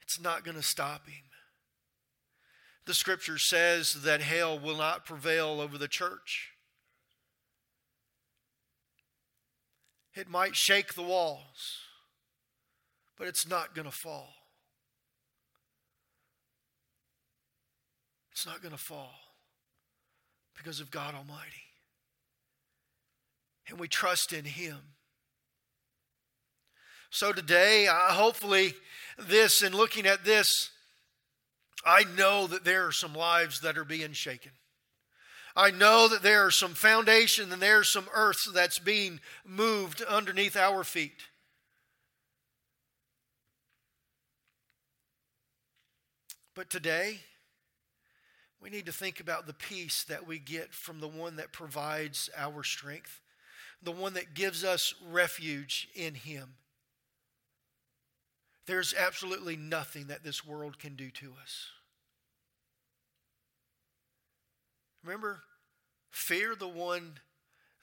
It's 0.04 0.22
not 0.22 0.46
going 0.46 0.56
to 0.56 0.62
stop 0.62 1.08
him. 1.08 1.24
The 2.86 2.94
scripture 2.94 3.40
says 3.40 4.04
that 4.04 4.22
hell 4.22 4.60
will 4.60 4.78
not 4.78 5.04
prevail 5.04 5.60
over 5.60 5.80
the 5.80 5.88
church. 5.88 6.52
It 10.14 10.30
might 10.30 10.56
shake 10.56 10.94
the 10.94 11.02
walls, 11.02 11.80
but 13.18 13.28
it's 13.28 13.48
not 13.50 13.74
going 13.74 13.90
to 13.90 13.92
fall. 13.92 14.36
It's 18.34 18.48
not 18.48 18.62
going 18.62 18.72
to 18.72 18.82
fall 18.82 19.14
because 20.58 20.80
of 20.80 20.90
God 20.90 21.14
Almighty. 21.14 21.64
And 23.70 23.80
we 23.80 23.88
trust 23.88 24.34
in 24.34 24.44
Him. 24.44 24.78
So 27.12 27.32
today, 27.32 27.88
hopefully, 27.90 28.74
this 29.20 29.62
and 29.62 29.76
looking 29.76 30.08
at 30.08 30.26
this, 30.26 30.72
I 31.86 32.06
know 32.18 32.48
that 32.48 32.66
there 32.66 32.88
are 32.88 32.92
some 32.92 33.14
lives 33.14 33.62
that 33.62 33.78
are 33.78 33.86
being 33.86 34.14
shaken. 34.14 34.52
I 35.56 35.70
know 35.70 36.08
that 36.08 36.24
there 36.24 36.44
are 36.44 36.52
some 36.52 36.74
foundation 36.74 37.52
and 37.52 37.62
there's 37.62 37.90
some 37.90 38.08
earth 38.16 38.48
that's 38.52 38.80
being 38.80 39.20
moved 39.46 40.02
underneath 40.02 40.56
our 40.56 40.84
feet. 40.84 41.28
But 46.56 46.72
today, 46.72 47.20
we 48.64 48.70
need 48.70 48.86
to 48.86 48.94
think 48.94 49.20
about 49.20 49.46
the 49.46 49.54
peace 49.54 50.06
that 50.06 50.26
we 50.26 50.40
get 50.40 50.74
from 50.74 51.02
the 51.02 51.08
one 51.08 51.36
that 51.36 51.52
provides 51.52 52.30
our 52.38 52.64
strength, 52.64 53.20
the 53.82 53.92
one 53.92 54.14
that 54.14 54.34
gives 54.34 54.64
us 54.64 54.96
refuge 55.12 55.90
in 55.94 56.16
Him. 56.16 56.54
There's 58.66 58.94
absolutely 58.98 59.58
nothing 59.58 60.08
that 60.08 60.24
this 60.24 60.46
world 60.46 60.80
can 60.80 60.96
do 60.96 61.12
to 61.12 61.34
us. 61.42 61.68
Remember, 65.04 65.42
fear 66.10 66.56
the 66.56 66.70
one 66.70 67.16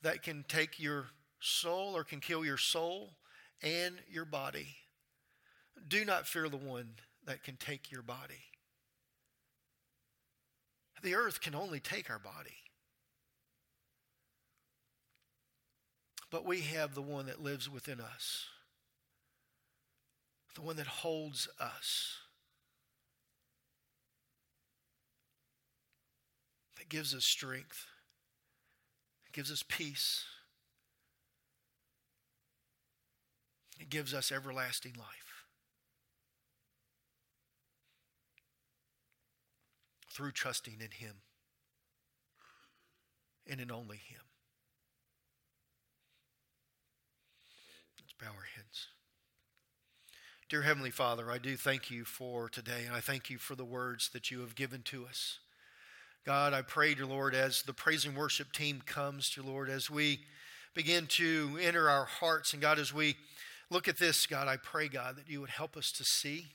that 0.00 0.22
can 0.22 0.46
take 0.48 0.80
your 0.80 1.08
soul 1.40 1.94
or 1.94 2.04
can 2.04 2.20
kill 2.20 2.42
your 2.42 2.56
soul 2.56 3.10
and 3.62 3.96
your 4.10 4.24
body. 4.24 4.68
Do 5.86 6.06
not 6.06 6.26
fear 6.26 6.48
the 6.48 6.56
one 6.56 6.94
that 7.26 7.44
can 7.44 7.56
take 7.56 7.92
your 7.92 8.02
body. 8.02 8.49
The 11.02 11.14
earth 11.14 11.40
can 11.40 11.54
only 11.54 11.80
take 11.80 12.10
our 12.10 12.18
body. 12.18 12.56
But 16.30 16.44
we 16.44 16.60
have 16.60 16.94
the 16.94 17.02
one 17.02 17.26
that 17.26 17.42
lives 17.42 17.68
within 17.68 18.00
us, 18.00 18.46
the 20.54 20.62
one 20.62 20.76
that 20.76 20.86
holds 20.86 21.48
us. 21.58 22.18
that 26.80 26.88
gives 26.88 27.14
us 27.14 27.26
strength, 27.26 27.84
gives 29.32 29.52
us 29.52 29.62
peace, 29.62 30.24
it 33.78 33.90
gives 33.90 34.14
us 34.14 34.32
everlasting 34.32 34.94
life. 34.98 35.29
Through 40.20 40.32
trusting 40.32 40.82
in 40.82 40.90
Him 40.90 41.14
and 43.46 43.58
in 43.58 43.72
only 43.72 43.96
Him. 43.96 44.20
Let's 47.98 48.12
bow 48.20 48.36
our 48.36 48.44
heads. 48.54 48.88
Dear 50.50 50.60
Heavenly 50.60 50.90
Father, 50.90 51.30
I 51.30 51.38
do 51.38 51.56
thank 51.56 51.90
you 51.90 52.04
for 52.04 52.50
today, 52.50 52.84
and 52.86 52.94
I 52.94 53.00
thank 53.00 53.30
you 53.30 53.38
for 53.38 53.54
the 53.54 53.64
words 53.64 54.10
that 54.10 54.30
you 54.30 54.40
have 54.40 54.54
given 54.54 54.82
to 54.82 55.06
us. 55.06 55.38
God, 56.26 56.52
I 56.52 56.60
pray, 56.60 56.92
dear 56.92 57.06
Lord, 57.06 57.34
as 57.34 57.62
the 57.62 57.72
praise 57.72 58.04
and 58.04 58.14
worship 58.14 58.52
team 58.52 58.82
comes, 58.84 59.30
dear 59.30 59.42
Lord, 59.42 59.70
as 59.70 59.88
we 59.88 60.20
begin 60.74 61.06
to 61.12 61.58
enter 61.62 61.88
our 61.88 62.04
hearts, 62.04 62.52
and 62.52 62.60
God, 62.60 62.78
as 62.78 62.92
we 62.92 63.16
look 63.70 63.88
at 63.88 63.96
this, 63.96 64.26
God, 64.26 64.48
I 64.48 64.58
pray, 64.58 64.88
God, 64.88 65.16
that 65.16 65.30
you 65.30 65.40
would 65.40 65.48
help 65.48 65.78
us 65.78 65.90
to 65.92 66.04
see 66.04 66.48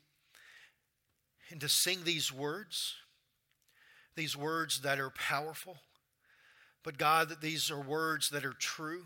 and 1.50 1.60
to 1.62 1.68
sing 1.68 2.04
these 2.04 2.32
words, 2.32 2.98
these 4.16 4.36
words 4.36 4.82
that 4.82 5.00
are 5.00 5.10
powerful, 5.10 5.78
but 6.84 6.98
God, 6.98 7.30
that 7.30 7.42
these 7.42 7.70
are 7.72 7.80
words 7.80 8.30
that 8.30 8.46
are 8.46 8.54
true 8.54 9.06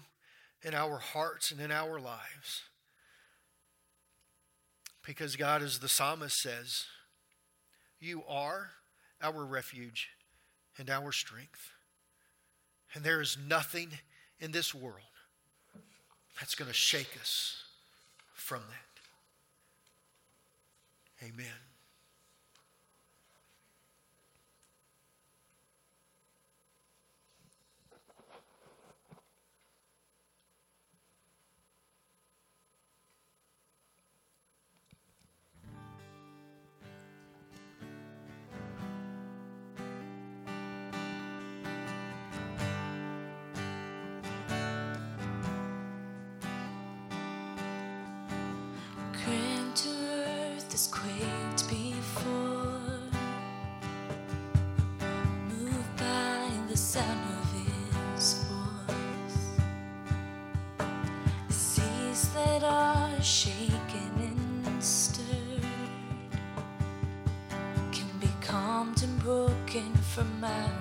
in 0.61 0.73
our 0.73 0.97
hearts 0.97 1.51
and 1.51 1.59
in 1.59 1.71
our 1.71 1.99
lives. 1.99 2.63
Because, 5.05 5.35
God, 5.35 5.63
as 5.63 5.79
the 5.79 5.89
psalmist 5.89 6.39
says, 6.39 6.85
you 7.99 8.23
are 8.27 8.71
our 9.21 9.45
refuge 9.45 10.09
and 10.77 10.89
our 10.89 11.11
strength. 11.11 11.71
And 12.93 13.03
there 13.03 13.21
is 13.21 13.37
nothing 13.47 13.89
in 14.39 14.51
this 14.51 14.73
world 14.73 14.95
that's 16.39 16.55
going 16.55 16.69
to 16.69 16.73
shake 16.73 17.17
us 17.19 17.63
from 18.33 18.61
that. 18.69 18.89
Amen. 21.27 21.68
From 70.19 70.41
my 70.41 70.78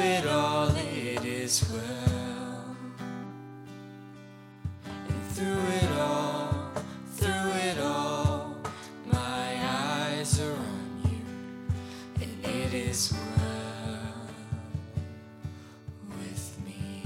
it 0.00 0.26
all, 0.26 0.68
it 0.76 1.24
is 1.24 1.64
well. 1.72 2.76
And 5.08 5.22
through 5.32 5.66
it 5.80 5.90
all, 5.98 6.70
through 7.14 7.50
it 7.52 7.78
all, 7.78 8.56
my 9.06 9.56
eyes 9.64 10.40
are 10.40 10.52
on 10.52 11.02
you, 11.04 11.20
and 12.22 12.44
it 12.44 12.74
is 12.74 13.12
well 13.36 14.28
with 16.18 16.58
me. 16.64 17.02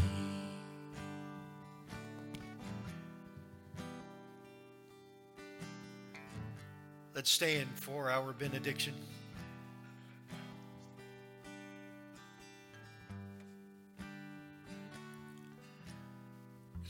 Let's 7.14 7.30
stand 7.30 7.68
for 7.74 8.10
our 8.10 8.32
benediction. 8.32 8.94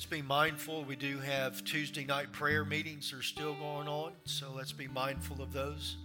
Let's 0.07 0.23
be 0.23 0.29
mindful. 0.29 0.85
We 0.85 0.95
do 0.95 1.19
have 1.19 1.65
Tuesday 1.65 2.05
night 2.05 2.31
prayer 2.31 2.65
meetings 2.65 3.11
that 3.11 3.19
are 3.19 3.23
still 3.25 3.55
going 3.55 3.89
on, 3.89 4.13
so 4.25 4.53
let's 4.55 4.71
be 4.71 4.87
mindful 4.87 5.43
of 5.43 5.53
those. 5.53 5.97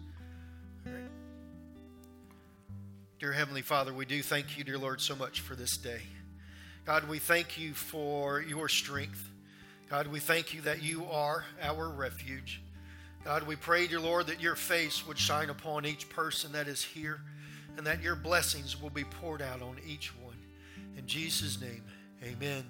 Dear 3.20 3.32
Heavenly 3.32 3.62
Father, 3.62 3.94
we 3.94 4.06
do 4.06 4.24
thank 4.24 4.58
you, 4.58 4.64
dear 4.64 4.80
Lord, 4.80 5.02
so 5.02 5.16
much 5.16 5.42
for 5.42 5.54
this 5.54 5.78
day. 5.78 6.02
God, 6.84 7.08
we 7.08 7.20
thank 7.20 7.60
you 7.60 7.76
for 7.76 8.42
your 8.42 8.68
strength. 8.70 9.30
God, 9.88 10.08
we 10.08 10.20
thank 10.20 10.52
you 10.56 10.62
that 10.62 10.82
you 10.82 11.06
are 11.06 11.46
our 11.62 11.88
refuge. 11.88 12.60
God, 13.24 13.44
we 13.44 13.56
pray, 13.56 13.86
dear 13.86 14.00
Lord, 14.00 14.26
that 14.28 14.42
your 14.42 14.56
face 14.56 15.06
would 15.06 15.20
shine 15.20 15.52
upon 15.52 15.86
each 15.86 16.10
person 16.10 16.54
that 16.54 16.68
is 16.68 16.84
here 16.84 17.22
and 17.78 17.86
that 17.86 18.02
your 18.02 18.16
blessings 18.16 18.82
will 18.82 18.90
be 18.90 19.04
poured 19.04 19.44
out 19.44 19.62
on 19.62 19.76
each 19.88 20.12
one. 20.24 20.38
In 20.98 21.06
Jesus' 21.06 21.62
name, 21.62 21.84
amen. 22.24 22.64